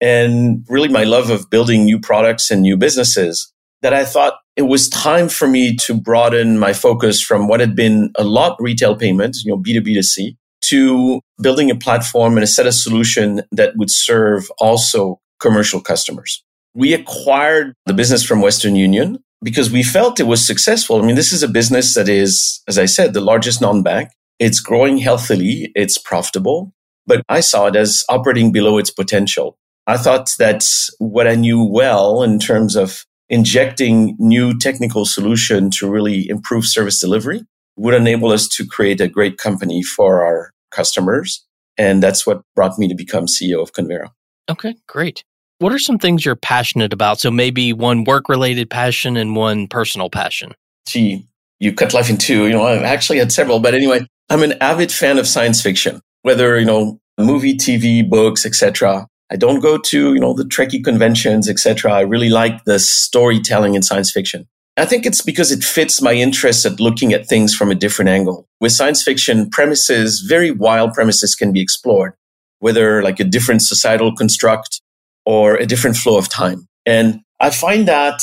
and 0.00 0.64
really 0.68 0.88
my 0.88 1.04
love 1.04 1.30
of 1.30 1.50
building 1.50 1.84
new 1.84 2.00
products 2.00 2.50
and 2.50 2.62
new 2.62 2.76
businesses 2.76 3.52
that 3.82 3.94
I 3.94 4.04
thought 4.04 4.34
it 4.56 4.62
was 4.62 4.88
time 4.88 5.28
for 5.28 5.46
me 5.46 5.76
to 5.76 5.94
broaden 5.94 6.58
my 6.58 6.72
focus 6.72 7.20
from 7.20 7.48
what 7.48 7.60
had 7.60 7.76
been 7.76 8.12
a 8.16 8.24
lot 8.24 8.56
retail 8.58 8.96
payments, 8.96 9.44
you 9.44 9.50
know, 9.50 9.58
B2B2C 9.58 10.36
to 10.62 11.20
building 11.42 11.70
a 11.70 11.74
platform 11.74 12.36
and 12.36 12.44
a 12.44 12.46
set 12.46 12.66
of 12.66 12.74
solution 12.74 13.42
that 13.52 13.76
would 13.76 13.90
serve 13.90 14.50
also 14.58 15.20
commercial 15.38 15.80
customers. 15.80 16.42
We 16.74 16.94
acquired 16.94 17.74
the 17.86 17.92
business 17.92 18.24
from 18.24 18.40
Western 18.40 18.74
Union 18.74 19.22
because 19.44 19.70
we 19.70 19.82
felt 19.82 20.18
it 20.18 20.24
was 20.24 20.44
successful. 20.44 21.00
I 21.00 21.06
mean, 21.06 21.16
this 21.16 21.32
is 21.32 21.42
a 21.42 21.48
business 21.48 21.94
that 21.94 22.08
is, 22.08 22.62
as 22.66 22.78
I 22.78 22.86
said, 22.86 23.12
the 23.12 23.20
largest 23.20 23.60
non-bank. 23.60 24.08
It's 24.38 24.58
growing 24.58 24.98
healthily. 24.98 25.70
It's 25.74 25.98
profitable, 25.98 26.72
but 27.06 27.22
I 27.28 27.40
saw 27.40 27.66
it 27.66 27.76
as 27.76 28.04
operating 28.08 28.50
below 28.50 28.78
its 28.78 28.90
potential. 28.90 29.56
I 29.86 29.98
thought 29.98 30.30
that 30.38 30.66
what 30.98 31.28
I 31.28 31.34
knew 31.34 31.62
well 31.62 32.22
in 32.22 32.38
terms 32.38 32.74
of 32.74 33.04
injecting 33.28 34.16
new 34.18 34.58
technical 34.58 35.04
solution 35.04 35.70
to 35.70 35.90
really 35.90 36.28
improve 36.28 36.64
service 36.64 36.98
delivery 36.98 37.42
would 37.76 37.94
enable 37.94 38.32
us 38.32 38.48
to 38.48 38.66
create 38.66 39.00
a 39.00 39.08
great 39.08 39.36
company 39.36 39.82
for 39.82 40.24
our 40.24 40.52
customers. 40.70 41.44
And 41.76 42.02
that's 42.02 42.26
what 42.26 42.42
brought 42.56 42.78
me 42.78 42.88
to 42.88 42.94
become 42.94 43.26
CEO 43.26 43.60
of 43.60 43.72
Convera. 43.72 44.10
Okay, 44.50 44.76
great. 44.86 45.24
What 45.58 45.72
are 45.72 45.78
some 45.78 45.98
things 45.98 46.24
you're 46.24 46.36
passionate 46.36 46.92
about? 46.92 47.20
So 47.20 47.30
maybe 47.30 47.72
one 47.72 48.04
work 48.04 48.28
related 48.28 48.68
passion 48.68 49.16
and 49.16 49.36
one 49.36 49.68
personal 49.68 50.10
passion. 50.10 50.52
Gee, 50.88 51.26
you 51.60 51.72
cut 51.72 51.94
life 51.94 52.10
in 52.10 52.18
two. 52.18 52.46
You 52.46 52.52
know, 52.52 52.64
I've 52.64 52.82
actually 52.82 53.18
had 53.18 53.30
several, 53.30 53.60
but 53.60 53.74
anyway, 53.74 54.06
I'm 54.30 54.42
an 54.42 54.54
avid 54.60 54.90
fan 54.90 55.18
of 55.18 55.28
science 55.28 55.62
fiction, 55.62 56.00
whether, 56.22 56.58
you 56.58 56.66
know, 56.66 56.98
movie, 57.18 57.54
TV, 57.54 58.08
books, 58.08 58.44
etc. 58.44 59.06
I 59.30 59.36
don't 59.36 59.60
go 59.60 59.78
to, 59.78 60.14
you 60.14 60.20
know, 60.20 60.34
the 60.34 60.44
Trekkie 60.44 60.82
conventions, 60.82 61.48
etc. 61.48 61.92
I 61.92 62.00
really 62.00 62.30
like 62.30 62.64
the 62.64 62.78
storytelling 62.78 63.74
in 63.74 63.82
science 63.82 64.10
fiction. 64.10 64.46
I 64.76 64.86
think 64.86 65.06
it's 65.06 65.22
because 65.22 65.52
it 65.52 65.62
fits 65.62 66.02
my 66.02 66.14
interest 66.14 66.66
at 66.66 66.80
looking 66.80 67.12
at 67.12 67.28
things 67.28 67.54
from 67.54 67.70
a 67.70 67.76
different 67.76 68.08
angle. 68.08 68.48
With 68.60 68.72
science 68.72 69.04
fiction, 69.04 69.48
premises, 69.48 70.20
very 70.20 70.50
wild 70.50 70.94
premises 70.94 71.36
can 71.36 71.52
be 71.52 71.60
explored, 71.60 72.14
whether 72.58 73.02
like 73.02 73.20
a 73.20 73.24
different 73.24 73.62
societal 73.62 74.14
construct 74.16 74.80
or 75.26 75.56
a 75.56 75.66
different 75.66 75.96
flow 75.96 76.16
of 76.18 76.28
time. 76.28 76.66
And 76.86 77.20
I 77.40 77.50
find 77.50 77.88
that 77.88 78.22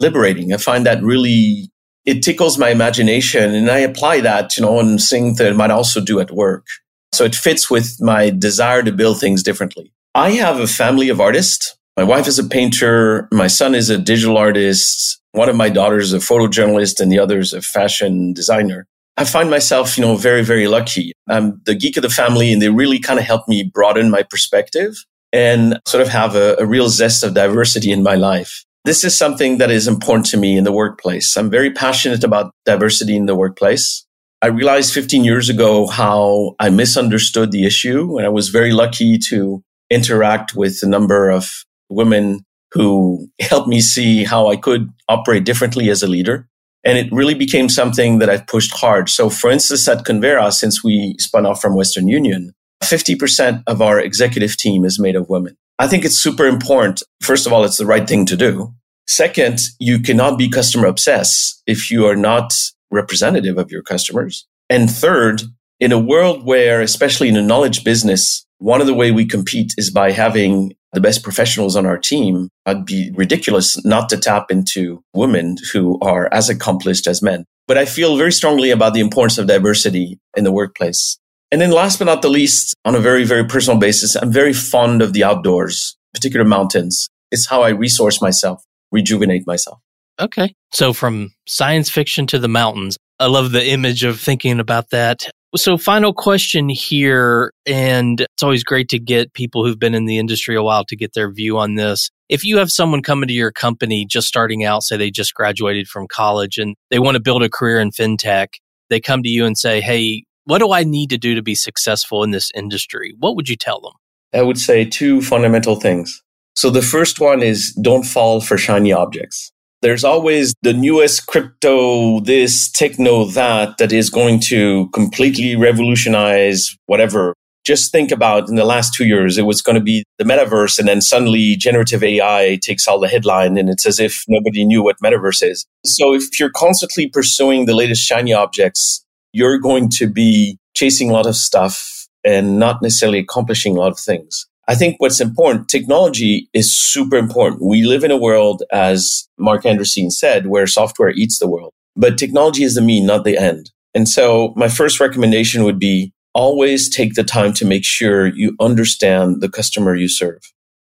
liberating. 0.00 0.52
I 0.52 0.58
find 0.58 0.86
that 0.86 1.02
really 1.02 1.70
it 2.04 2.22
tickles 2.22 2.56
my 2.56 2.70
imagination 2.70 3.54
and 3.54 3.70
I 3.70 3.78
apply 3.78 4.20
that, 4.20 4.56
you 4.56 4.62
know, 4.62 4.78
on 4.78 4.98
things 4.98 5.38
that 5.38 5.52
I 5.52 5.56
might 5.56 5.70
also 5.72 6.00
do 6.00 6.20
at 6.20 6.30
work. 6.30 6.66
So 7.12 7.24
it 7.24 7.34
fits 7.34 7.70
with 7.70 7.96
my 8.00 8.30
desire 8.30 8.82
to 8.82 8.92
build 8.92 9.18
things 9.18 9.42
differently. 9.42 9.92
I 10.14 10.30
have 10.32 10.60
a 10.60 10.66
family 10.66 11.08
of 11.08 11.20
artists 11.20 11.76
My 11.96 12.04
wife 12.04 12.28
is 12.28 12.38
a 12.38 12.44
painter. 12.44 13.26
My 13.32 13.46
son 13.46 13.74
is 13.74 13.88
a 13.88 13.96
digital 13.96 14.36
artist. 14.36 15.18
One 15.32 15.48
of 15.48 15.56
my 15.56 15.70
daughters 15.70 16.12
is 16.12 16.14
a 16.14 16.18
photojournalist 16.18 17.00
and 17.00 17.10
the 17.10 17.18
other 17.18 17.38
is 17.38 17.54
a 17.54 17.62
fashion 17.62 18.34
designer. 18.34 18.86
I 19.16 19.24
find 19.24 19.48
myself, 19.48 19.96
you 19.96 20.04
know, 20.04 20.14
very, 20.16 20.44
very 20.44 20.68
lucky. 20.68 21.12
I'm 21.26 21.60
the 21.64 21.74
geek 21.74 21.96
of 21.96 22.02
the 22.02 22.10
family 22.10 22.52
and 22.52 22.60
they 22.60 22.68
really 22.68 22.98
kind 22.98 23.18
of 23.18 23.24
help 23.24 23.48
me 23.48 23.62
broaden 23.62 24.10
my 24.10 24.22
perspective 24.22 24.94
and 25.32 25.78
sort 25.86 26.02
of 26.02 26.08
have 26.08 26.34
a, 26.34 26.56
a 26.58 26.66
real 26.66 26.88
zest 26.88 27.22
of 27.22 27.34
diversity 27.34 27.92
in 27.92 28.02
my 28.02 28.14
life. 28.14 28.64
This 28.84 29.02
is 29.02 29.16
something 29.16 29.58
that 29.58 29.70
is 29.70 29.88
important 29.88 30.26
to 30.26 30.36
me 30.36 30.56
in 30.56 30.64
the 30.64 30.72
workplace. 30.72 31.36
I'm 31.36 31.50
very 31.50 31.72
passionate 31.72 32.22
about 32.22 32.52
diversity 32.64 33.16
in 33.16 33.26
the 33.26 33.34
workplace. 33.34 34.06
I 34.42 34.48
realized 34.48 34.94
15 34.94 35.24
years 35.24 35.48
ago 35.48 35.86
how 35.88 36.54
I 36.60 36.70
misunderstood 36.70 37.50
the 37.50 37.66
issue. 37.66 38.16
And 38.16 38.26
I 38.26 38.28
was 38.28 38.50
very 38.50 38.72
lucky 38.72 39.18
to 39.30 39.62
interact 39.90 40.54
with 40.54 40.78
a 40.82 40.88
number 40.88 41.30
of 41.30 41.50
women 41.88 42.44
who 42.72 43.28
helped 43.40 43.68
me 43.68 43.80
see 43.80 44.24
how 44.24 44.48
I 44.48 44.56
could 44.56 44.88
operate 45.08 45.44
differently 45.44 45.90
as 45.90 46.02
a 46.02 46.06
leader. 46.06 46.46
And 46.84 46.98
it 46.98 47.10
really 47.10 47.34
became 47.34 47.68
something 47.68 48.20
that 48.20 48.30
I've 48.30 48.46
pushed 48.46 48.72
hard. 48.72 49.08
So 49.08 49.30
for 49.30 49.50
instance, 49.50 49.88
at 49.88 50.04
Convera, 50.04 50.52
since 50.52 50.84
we 50.84 51.16
spun 51.18 51.46
off 51.46 51.60
from 51.60 51.74
Western 51.74 52.06
Union, 52.06 52.52
50% 52.82 53.62
of 53.66 53.82
our 53.82 54.00
executive 54.00 54.56
team 54.56 54.84
is 54.84 54.98
made 54.98 55.16
of 55.16 55.28
women. 55.28 55.56
I 55.78 55.86
think 55.86 56.04
it's 56.04 56.18
super 56.18 56.46
important. 56.46 57.02
First 57.20 57.46
of 57.46 57.52
all, 57.52 57.64
it's 57.64 57.78
the 57.78 57.86
right 57.86 58.06
thing 58.08 58.26
to 58.26 58.36
do. 58.36 58.74
Second, 59.06 59.60
you 59.78 60.00
cannot 60.00 60.38
be 60.38 60.48
customer 60.48 60.86
obsessed 60.86 61.62
if 61.66 61.90
you 61.90 62.06
are 62.06 62.16
not 62.16 62.52
representative 62.90 63.58
of 63.58 63.70
your 63.70 63.82
customers. 63.82 64.46
And 64.68 64.90
third, 64.90 65.42
in 65.78 65.92
a 65.92 65.98
world 65.98 66.44
where, 66.44 66.80
especially 66.80 67.28
in 67.28 67.36
a 67.36 67.42
knowledge 67.42 67.84
business, 67.84 68.46
one 68.58 68.80
of 68.80 68.86
the 68.86 68.94
way 68.94 69.12
we 69.12 69.26
compete 69.26 69.74
is 69.76 69.90
by 69.90 70.12
having 70.12 70.72
the 70.96 71.00
best 71.00 71.22
professionals 71.22 71.76
on 71.76 71.84
our 71.84 71.98
team. 71.98 72.48
I'd 72.64 72.86
be 72.86 73.10
ridiculous 73.14 73.84
not 73.84 74.08
to 74.08 74.16
tap 74.16 74.50
into 74.50 75.04
women 75.12 75.56
who 75.72 76.00
are 76.00 76.32
as 76.32 76.48
accomplished 76.48 77.06
as 77.06 77.22
men. 77.22 77.44
But 77.68 77.76
I 77.76 77.84
feel 77.84 78.16
very 78.16 78.32
strongly 78.32 78.70
about 78.70 78.94
the 78.94 79.00
importance 79.00 79.36
of 79.36 79.46
diversity 79.46 80.18
in 80.36 80.44
the 80.44 80.52
workplace. 80.52 81.18
And 81.52 81.60
then 81.60 81.70
last 81.70 81.98
but 81.98 82.06
not 82.06 82.22
the 82.22 82.28
least, 82.28 82.74
on 82.84 82.94
a 82.94 83.00
very, 83.00 83.24
very 83.24 83.46
personal 83.46 83.78
basis, 83.78 84.16
I'm 84.16 84.32
very 84.32 84.52
fond 84.52 85.00
of 85.00 85.12
the 85.12 85.24
outdoors, 85.24 85.96
particular 86.12 86.44
mountains. 86.44 87.08
It's 87.30 87.48
how 87.48 87.62
I 87.62 87.70
resource 87.70 88.20
myself, 88.20 88.64
rejuvenate 88.90 89.46
myself. 89.46 89.78
Okay. 90.20 90.54
So 90.72 90.92
from 90.92 91.32
science 91.46 91.90
fiction 91.90 92.26
to 92.28 92.38
the 92.38 92.48
mountains, 92.48 92.96
I 93.18 93.26
love 93.26 93.52
the 93.52 93.66
image 93.66 94.04
of 94.04 94.20
thinking 94.20 94.60
about 94.60 94.90
that. 94.90 95.28
So, 95.54 95.78
final 95.78 96.12
question 96.12 96.68
here, 96.68 97.50
and 97.64 98.20
it's 98.20 98.42
always 98.42 98.62
great 98.62 98.90
to 98.90 98.98
get 98.98 99.32
people 99.32 99.64
who've 99.64 99.78
been 99.78 99.94
in 99.94 100.04
the 100.04 100.18
industry 100.18 100.54
a 100.54 100.62
while 100.62 100.84
to 100.84 100.96
get 100.96 101.14
their 101.14 101.32
view 101.32 101.56
on 101.56 101.76
this. 101.76 102.10
If 102.28 102.44
you 102.44 102.58
have 102.58 102.70
someone 102.70 103.02
coming 103.02 103.28
to 103.28 103.32
your 103.32 103.52
company 103.52 104.04
just 104.04 104.26
starting 104.26 104.64
out, 104.64 104.82
say 104.82 104.98
they 104.98 105.10
just 105.10 105.32
graduated 105.32 105.88
from 105.88 106.08
college 106.08 106.58
and 106.58 106.74
they 106.90 106.98
want 106.98 107.14
to 107.14 107.22
build 107.22 107.42
a 107.42 107.48
career 107.48 107.80
in 107.80 107.90
fintech, 107.90 108.48
they 108.90 109.00
come 109.00 109.22
to 109.22 109.30
you 109.30 109.46
and 109.46 109.56
say, 109.56 109.80
Hey, 109.80 110.24
what 110.46 110.58
do 110.58 110.72
I 110.72 110.84
need 110.84 111.10
to 111.10 111.18
do 111.18 111.34
to 111.34 111.42
be 111.42 111.54
successful 111.54 112.22
in 112.22 112.30
this 112.30 112.50
industry? 112.54 113.14
What 113.18 113.36
would 113.36 113.48
you 113.48 113.56
tell 113.56 113.80
them? 113.80 113.92
I 114.32 114.42
would 114.42 114.58
say 114.58 114.84
two 114.84 115.20
fundamental 115.20 115.76
things. 115.76 116.22
So 116.54 116.70
the 116.70 116.82
first 116.82 117.20
one 117.20 117.42
is 117.42 117.72
don't 117.82 118.04
fall 118.04 118.40
for 118.40 118.56
shiny 118.56 118.92
objects. 118.92 119.50
There's 119.82 120.04
always 120.04 120.54
the 120.62 120.72
newest 120.72 121.26
crypto, 121.26 122.20
this, 122.20 122.70
techno, 122.70 123.24
that, 123.26 123.76
that 123.78 123.92
is 123.92 124.08
going 124.08 124.40
to 124.48 124.88
completely 124.90 125.54
revolutionize 125.54 126.76
whatever. 126.86 127.34
Just 127.64 127.92
think 127.92 128.10
about 128.10 128.48
in 128.48 128.54
the 128.54 128.64
last 128.64 128.94
two 128.94 129.04
years, 129.04 129.36
it 129.36 129.42
was 129.42 129.60
going 129.60 129.74
to 129.74 129.82
be 129.82 130.04
the 130.18 130.24
metaverse. 130.24 130.78
And 130.78 130.88
then 130.88 131.02
suddenly 131.02 131.56
generative 131.56 132.02
AI 132.02 132.58
takes 132.62 132.86
all 132.86 133.00
the 133.00 133.08
headline 133.08 133.58
and 133.58 133.68
it's 133.68 133.84
as 133.84 133.98
if 133.98 134.24
nobody 134.28 134.64
knew 134.64 134.82
what 134.82 134.96
metaverse 135.04 135.42
is. 135.42 135.66
So 135.84 136.14
if 136.14 136.38
you're 136.38 136.50
constantly 136.50 137.08
pursuing 137.08 137.66
the 137.66 137.74
latest 137.74 138.02
shiny 138.02 138.32
objects, 138.32 139.04
you're 139.36 139.58
going 139.58 139.90
to 139.90 140.08
be 140.08 140.58
chasing 140.74 141.10
a 141.10 141.12
lot 141.12 141.26
of 141.26 141.36
stuff 141.36 142.08
and 142.24 142.58
not 142.58 142.80
necessarily 142.80 143.18
accomplishing 143.18 143.76
a 143.76 143.80
lot 143.80 143.92
of 143.92 143.98
things. 143.98 144.46
I 144.66 144.74
think 144.74 144.96
what's 144.98 145.20
important, 145.20 145.68
technology 145.68 146.48
is 146.54 146.74
super 146.74 147.16
important. 147.16 147.62
We 147.62 147.84
live 147.84 148.02
in 148.02 148.10
a 148.10 148.16
world, 148.16 148.62
as 148.72 149.28
Marc 149.38 149.64
Andreessen 149.64 150.10
said, 150.10 150.46
where 150.46 150.66
software 150.66 151.10
eats 151.10 151.38
the 151.38 151.48
world, 151.48 151.74
but 151.94 152.16
technology 152.16 152.64
is 152.64 152.76
the 152.76 152.80
mean, 152.80 153.04
not 153.04 153.24
the 153.24 153.36
end. 153.36 153.70
And 153.94 154.08
so 154.08 154.54
my 154.56 154.68
first 154.68 155.00
recommendation 155.00 155.64
would 155.64 155.78
be 155.78 156.14
always 156.34 156.88
take 156.88 157.14
the 157.14 157.22
time 157.22 157.52
to 157.54 157.66
make 157.66 157.84
sure 157.84 158.26
you 158.26 158.56
understand 158.58 159.42
the 159.42 159.50
customer 159.50 159.94
you 159.94 160.08
serve. 160.08 160.40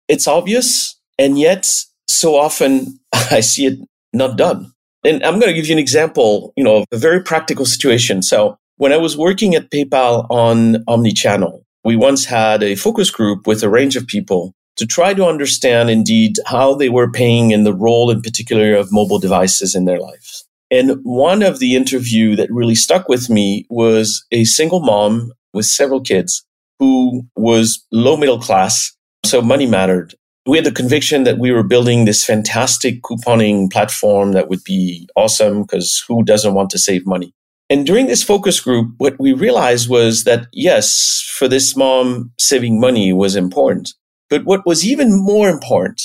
It's 0.08 0.26
obvious, 0.26 0.98
and 1.18 1.38
yet 1.38 1.72
so 2.08 2.34
often 2.34 2.98
I 3.12 3.40
see 3.40 3.66
it 3.66 3.78
not 4.12 4.36
done. 4.36 4.72
And 5.04 5.24
I'm 5.24 5.40
going 5.40 5.48
to 5.48 5.54
give 5.54 5.66
you 5.66 5.72
an 5.72 5.78
example, 5.78 6.52
you 6.56 6.64
know, 6.64 6.78
of 6.78 6.84
a 6.92 6.98
very 6.98 7.22
practical 7.22 7.64
situation. 7.64 8.22
So 8.22 8.58
when 8.76 8.92
I 8.92 8.98
was 8.98 9.16
working 9.16 9.54
at 9.54 9.70
PayPal 9.70 10.26
on 10.30 10.84
Omnichannel, 10.84 11.62
we 11.84 11.96
once 11.96 12.26
had 12.26 12.62
a 12.62 12.74
focus 12.74 13.10
group 13.10 13.46
with 13.46 13.62
a 13.62 13.70
range 13.70 13.96
of 13.96 14.06
people 14.06 14.54
to 14.76 14.86
try 14.86 15.14
to 15.14 15.24
understand 15.26 15.90
indeed 15.90 16.36
how 16.46 16.74
they 16.74 16.88
were 16.88 17.10
paying 17.10 17.52
and 17.52 17.66
the 17.66 17.74
role 17.74 18.10
in 18.10 18.22
particular 18.22 18.74
of 18.74 18.92
mobile 18.92 19.18
devices 19.18 19.74
in 19.74 19.84
their 19.84 19.98
lives. 19.98 20.46
And 20.70 21.00
one 21.02 21.42
of 21.42 21.58
the 21.58 21.74
interview 21.74 22.36
that 22.36 22.50
really 22.50 22.74
stuck 22.74 23.08
with 23.08 23.28
me 23.28 23.66
was 23.68 24.24
a 24.30 24.44
single 24.44 24.80
mom 24.80 25.32
with 25.52 25.66
several 25.66 26.00
kids 26.00 26.44
who 26.78 27.26
was 27.36 27.84
low 27.90 28.16
middle 28.16 28.38
class. 28.38 28.96
So 29.24 29.42
money 29.42 29.66
mattered 29.66 30.14
we 30.50 30.58
had 30.58 30.66
the 30.66 30.72
conviction 30.72 31.22
that 31.22 31.38
we 31.38 31.52
were 31.52 31.62
building 31.62 32.04
this 32.04 32.24
fantastic 32.24 33.02
couponing 33.02 33.70
platform 33.70 34.32
that 34.32 34.48
would 34.48 34.64
be 34.64 35.08
awesome 35.14 35.62
because 35.62 36.04
who 36.08 36.24
doesn't 36.24 36.54
want 36.54 36.70
to 36.70 36.78
save 36.78 37.06
money? 37.06 37.32
And 37.68 37.86
during 37.86 38.08
this 38.08 38.24
focus 38.24 38.58
group, 38.58 38.94
what 38.98 39.16
we 39.20 39.32
realized 39.32 39.88
was 39.88 40.24
that 40.24 40.48
yes, 40.52 41.22
for 41.38 41.46
this 41.46 41.76
mom, 41.76 42.32
saving 42.36 42.80
money 42.80 43.12
was 43.12 43.36
important. 43.36 43.94
But 44.28 44.44
what 44.44 44.66
was 44.66 44.84
even 44.84 45.12
more 45.12 45.48
important 45.48 46.02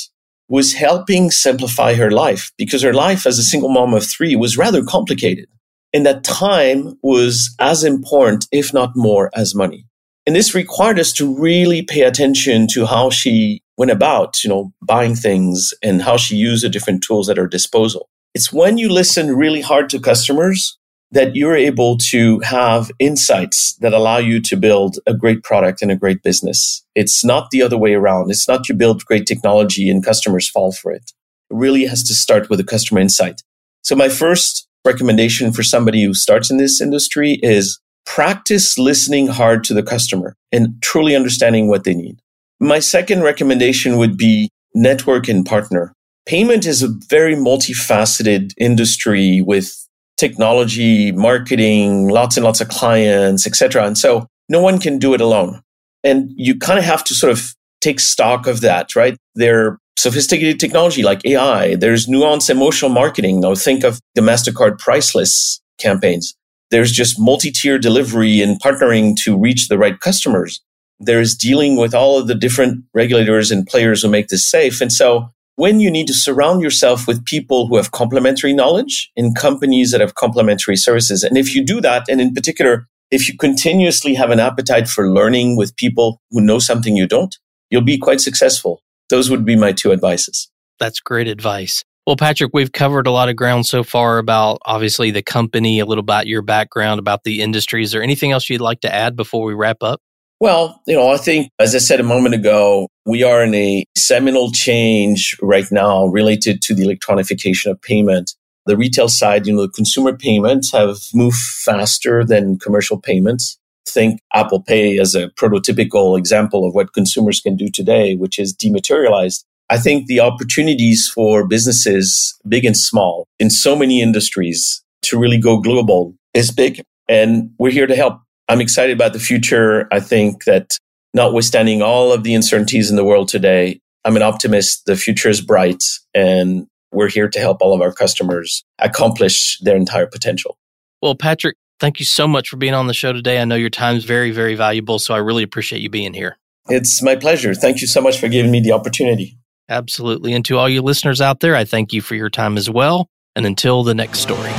was 0.47 0.73
helping 0.73 1.31
simplify 1.31 1.95
her 1.95 2.11
life 2.11 2.51
because 2.55 2.83
her 2.83 2.93
life 2.93 3.25
as 3.25 3.39
a 3.39 3.43
single 3.43 3.69
mom 3.69 3.95
of 3.95 4.05
three 4.05 4.35
was 4.35 4.59
rather 4.59 4.83
complicated. 4.83 5.47
And 5.91 6.05
that 6.05 6.23
time 6.23 6.99
was 7.01 7.55
as 7.59 7.83
important, 7.83 8.47
if 8.51 8.71
not 8.71 8.91
more, 8.95 9.31
as 9.33 9.55
money. 9.55 9.87
And 10.25 10.35
this 10.35 10.55
required 10.55 10.99
us 10.99 11.13
to 11.13 11.39
really 11.39 11.81
pay 11.83 12.01
attention 12.01 12.67
to 12.73 12.85
how 12.85 13.09
she 13.09 13.61
went 13.77 13.91
about, 13.91 14.43
you 14.43 14.49
know, 14.49 14.73
buying 14.81 15.15
things 15.15 15.73
and 15.83 16.01
how 16.01 16.17
she 16.17 16.35
used 16.35 16.63
the 16.63 16.69
different 16.69 17.03
tools 17.03 17.29
at 17.29 17.37
her 17.37 17.47
disposal. 17.47 18.09
It's 18.33 18.51
when 18.51 18.77
you 18.77 18.89
listen 18.89 19.35
really 19.35 19.61
hard 19.61 19.89
to 19.91 19.99
customers 19.99 20.77
that 21.11 21.35
you're 21.35 21.55
able 21.55 21.97
to 21.97 22.39
have 22.39 22.91
insights 22.99 23.75
that 23.75 23.93
allow 23.93 24.17
you 24.17 24.41
to 24.41 24.57
build 24.57 24.97
a 25.05 25.13
great 25.13 25.43
product 25.43 25.81
and 25.81 25.91
a 25.91 25.95
great 25.95 26.23
business. 26.23 26.83
It's 26.95 27.23
not 27.23 27.51
the 27.51 27.61
other 27.61 27.77
way 27.77 27.93
around. 27.93 28.31
It's 28.31 28.47
not 28.47 28.67
you 28.67 28.75
build 28.75 29.05
great 29.05 29.25
technology 29.25 29.89
and 29.89 30.03
customers 30.03 30.49
fall 30.49 30.71
for 30.71 30.91
it. 30.91 31.11
It 31.51 31.55
really 31.55 31.85
has 31.85 32.03
to 32.03 32.15
start 32.15 32.49
with 32.49 32.59
a 32.59 32.65
customer 32.65 32.99
insight. 32.99 33.43
So 33.83 33.95
my 33.95 34.09
first 34.09 34.67
recommendation 34.83 35.51
for 35.51 35.63
somebody 35.63 36.03
who 36.03 36.13
starts 36.13 36.49
in 36.49 36.57
this 36.57 36.81
industry 36.81 37.39
is 37.41 37.79
practice 38.05 38.77
listening 38.77 39.27
hard 39.27 39.63
to 39.65 39.73
the 39.73 39.83
customer 39.83 40.35
and 40.51 40.81
truly 40.81 41.15
understanding 41.15 41.67
what 41.67 41.83
they 41.83 41.93
need. 41.93 42.19
My 42.59 42.79
second 42.79 43.23
recommendation 43.23 43.97
would 43.97 44.17
be 44.17 44.49
network 44.73 45.27
and 45.27 45.45
partner. 45.45 45.93
Payment 46.25 46.65
is 46.65 46.81
a 46.81 46.89
very 47.09 47.35
multifaceted 47.35 48.53
industry 48.57 49.41
with 49.41 49.73
technology, 50.17 51.11
marketing, 51.11 52.07
lots 52.07 52.37
and 52.37 52.43
lots 52.43 52.61
of 52.61 52.69
clients, 52.69 53.45
etc. 53.45 53.85
And 53.85 53.97
so 53.97 54.27
no 54.49 54.61
one 54.61 54.79
can 54.79 54.97
do 54.97 55.13
it 55.13 55.21
alone. 55.21 55.61
And 56.03 56.31
you 56.35 56.57
kind 56.57 56.79
of 56.79 56.85
have 56.85 57.03
to 57.05 57.13
sort 57.13 57.31
of 57.31 57.53
take 57.81 57.99
stock 57.99 58.47
of 58.47 58.61
that, 58.61 58.95
right? 58.95 59.17
There 59.35 59.77
sophisticated 59.97 60.59
technology 60.59 61.03
like 61.03 61.25
AI. 61.25 61.75
There's 61.75 62.07
nuanced 62.07 62.49
emotional 62.49 62.91
marketing. 62.91 63.41
Now 63.41 63.55
think 63.55 63.83
of 63.83 63.99
the 64.13 64.21
MasterCard 64.21 64.77
priceless 64.77 65.61
campaigns. 65.79 66.35
There's 66.71 66.91
just 66.91 67.19
multi-tier 67.19 67.77
delivery 67.77 68.41
and 68.41 68.61
partnering 68.61 69.15
to 69.23 69.37
reach 69.37 69.67
the 69.67 69.77
right 69.77 69.99
customers. 69.99 70.61
There's 70.99 71.35
dealing 71.35 71.75
with 71.75 71.93
all 71.93 72.17
of 72.17 72.27
the 72.27 72.35
different 72.35 72.83
regulators 72.93 73.51
and 73.51 73.67
players 73.67 74.01
who 74.01 74.09
make 74.09 74.29
this 74.29 74.49
safe. 74.49 74.81
And 74.81 74.91
so 74.91 75.29
when 75.55 75.79
you 75.79 75.89
need 75.89 76.07
to 76.07 76.13
surround 76.13 76.61
yourself 76.61 77.07
with 77.07 77.25
people 77.25 77.67
who 77.67 77.77
have 77.77 77.91
complementary 77.91 78.53
knowledge 78.53 79.11
in 79.15 79.33
companies 79.33 79.91
that 79.91 80.01
have 80.01 80.15
complementary 80.15 80.75
services. 80.75 81.23
And 81.23 81.37
if 81.37 81.55
you 81.55 81.65
do 81.65 81.79
that, 81.81 82.05
and 82.09 82.19
in 82.19 82.33
particular, 82.33 82.87
if 83.11 83.27
you 83.27 83.37
continuously 83.37 84.15
have 84.15 84.31
an 84.31 84.39
appetite 84.39 84.89
for 84.89 85.09
learning 85.09 85.55
with 85.55 85.75
people 85.77 86.21
who 86.31 86.41
know 86.41 86.59
something 86.59 86.95
you 86.95 87.07
don't, 87.07 87.37
you'll 87.69 87.81
be 87.81 87.97
quite 87.97 88.19
successful. 88.19 88.81
Those 89.09 89.29
would 89.29 89.45
be 89.45 89.55
my 89.55 89.71
two 89.71 89.91
advices. 89.91 90.49
That's 90.79 90.99
great 90.99 91.27
advice. 91.27 91.83
Well, 92.05 92.17
Patrick, 92.17 92.51
we've 92.53 92.71
covered 92.71 93.07
a 93.07 93.11
lot 93.11 93.29
of 93.29 93.35
ground 93.35 93.65
so 93.65 93.83
far 93.83 94.19
about 94.19 94.59
obviously 94.63 95.09
the 95.09 95.23
company, 95.23 95.79
a 95.79 95.85
little 95.85 96.03
about 96.03 96.27
your 96.27 96.43
background, 96.43 96.99
about 96.99 97.23
the 97.23 97.41
industry. 97.41 97.81
Is 97.81 97.91
there 97.91 98.03
anything 98.03 98.31
else 98.31 98.47
you'd 98.47 98.61
like 98.61 98.81
to 98.81 98.93
add 98.93 99.15
before 99.15 99.43
we 99.43 99.55
wrap 99.55 99.81
up? 99.81 100.01
Well, 100.39 100.81
you 100.85 100.95
know, 100.95 101.11
I 101.11 101.17
think, 101.17 101.49
as 101.59 101.73
I 101.73 101.79
said 101.79 101.99
a 101.99 102.03
moment 102.03 102.35
ago, 102.35 102.89
we 103.07 103.23
are 103.23 103.43
in 103.43 103.55
a 103.55 103.85
seminal 103.97 104.51
change 104.51 105.35
right 105.41 105.65
now 105.71 106.05
related 106.05 106.61
to 106.63 106.75
the 106.75 106.83
electronification 106.83 107.71
of 107.71 107.81
payment. 107.81 108.35
The 108.67 108.77
retail 108.77 109.07
side, 109.07 109.47
you 109.47 109.55
know, 109.55 109.67
consumer 109.67 110.15
payments 110.15 110.71
have 110.73 110.97
moved 111.13 111.37
faster 111.37 112.23
than 112.23 112.59
commercial 112.59 112.99
payments. 112.99 113.57
Think 113.87 114.19
Apple 114.33 114.61
Pay 114.61 114.99
as 114.99 115.15
a 115.15 115.29
prototypical 115.29 116.17
example 116.17 116.67
of 116.67 116.75
what 116.75 116.93
consumers 116.93 117.39
can 117.39 117.55
do 117.55 117.69
today, 117.69 118.15
which 118.15 118.37
is 118.37 118.53
dematerialized. 118.53 119.45
I 119.69 119.77
think 119.77 120.07
the 120.07 120.19
opportunities 120.19 121.09
for 121.13 121.47
businesses, 121.47 122.37
big 122.47 122.65
and 122.65 122.77
small, 122.77 123.27
in 123.39 123.49
so 123.49 123.75
many 123.75 124.01
industries 124.01 124.83
to 125.03 125.17
really 125.17 125.39
go 125.39 125.59
global 125.59 126.15
is 126.33 126.51
big. 126.51 126.81
And 127.09 127.51
we're 127.57 127.71
here 127.71 127.87
to 127.87 127.95
help. 127.95 128.19
I'm 128.47 128.61
excited 128.61 128.93
about 128.93 129.13
the 129.13 129.19
future. 129.19 129.87
I 129.91 129.99
think 129.99 130.43
that 130.45 130.77
notwithstanding 131.13 131.81
all 131.81 132.11
of 132.11 132.23
the 132.23 132.35
uncertainties 132.35 132.89
in 132.89 132.95
the 132.95 133.03
world 133.03 133.27
today, 133.27 133.79
I'm 134.03 134.15
an 134.15 134.21
optimist. 134.21 134.85
The 134.85 134.95
future 134.95 135.29
is 135.29 135.41
bright 135.41 135.83
and 136.13 136.67
we're 136.91 137.09
here 137.09 137.27
to 137.27 137.39
help 137.39 137.61
all 137.61 137.73
of 137.73 137.81
our 137.81 137.91
customers 137.91 138.63
accomplish 138.79 139.59
their 139.61 139.75
entire 139.75 140.05
potential. 140.05 140.57
Well, 141.01 141.15
Patrick, 141.15 141.57
thank 141.79 141.99
you 141.99 142.05
so 142.05 142.27
much 142.27 142.49
for 142.49 142.57
being 142.57 142.73
on 142.73 142.87
the 142.87 142.93
show 142.93 143.13
today. 143.13 143.41
I 143.41 143.45
know 143.45 143.55
your 143.55 143.69
time 143.69 143.95
is 143.95 144.05
very, 144.05 144.31
very 144.31 144.55
valuable. 144.55 144.99
So 144.99 145.13
I 145.13 145.17
really 145.17 145.43
appreciate 145.43 145.81
you 145.81 145.89
being 145.89 146.13
here. 146.13 146.37
It's 146.69 147.01
my 147.01 147.15
pleasure. 147.15 147.53
Thank 147.53 147.81
you 147.81 147.87
so 147.87 148.01
much 148.01 148.19
for 148.19 148.27
giving 148.27 148.51
me 148.51 148.59
the 148.59 148.71
opportunity. 148.71 149.37
Absolutely. 149.69 150.33
And 150.33 150.45
to 150.45 150.57
all 150.57 150.69
you 150.69 150.81
listeners 150.81 151.21
out 151.21 151.39
there, 151.39 151.55
I 151.55 151.65
thank 151.65 151.93
you 151.93 152.01
for 152.01 152.15
your 152.15 152.29
time 152.29 152.57
as 152.57 152.69
well. 152.69 153.09
And 153.35 153.45
until 153.45 153.83
the 153.83 153.93
next 153.93 154.19
story. 154.19 154.51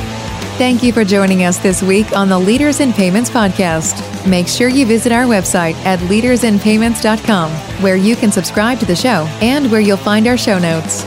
Thank 0.57 0.81
you 0.81 0.91
for 0.91 1.03
joining 1.03 1.43
us 1.43 1.59
this 1.59 1.83
week 1.83 2.15
on 2.15 2.29
the 2.29 2.39
Leaders 2.39 2.79
in 2.79 2.91
Payments 2.91 3.29
podcast. 3.29 4.27
Make 4.27 4.47
sure 4.47 4.69
you 4.69 4.87
visit 4.87 5.11
our 5.11 5.25
website 5.25 5.75
at 5.85 5.99
leadersinpayments.com, 5.99 7.51
where 7.81 7.95
you 7.95 8.15
can 8.15 8.31
subscribe 8.31 8.79
to 8.79 8.85
the 8.85 8.95
show 8.95 9.27
and 9.41 9.71
where 9.71 9.81
you'll 9.81 9.97
find 9.97 10.27
our 10.27 10.37
show 10.37 10.57
notes. 10.57 11.03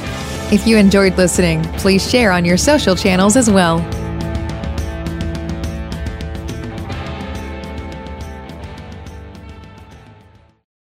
If 0.53 0.67
you 0.67 0.77
enjoyed 0.77 1.17
listening, 1.17 1.63
please 1.79 2.09
share 2.09 2.31
on 2.31 2.45
your 2.45 2.57
social 2.57 2.95
channels 2.95 3.37
as 3.37 3.51
well. 3.51 3.79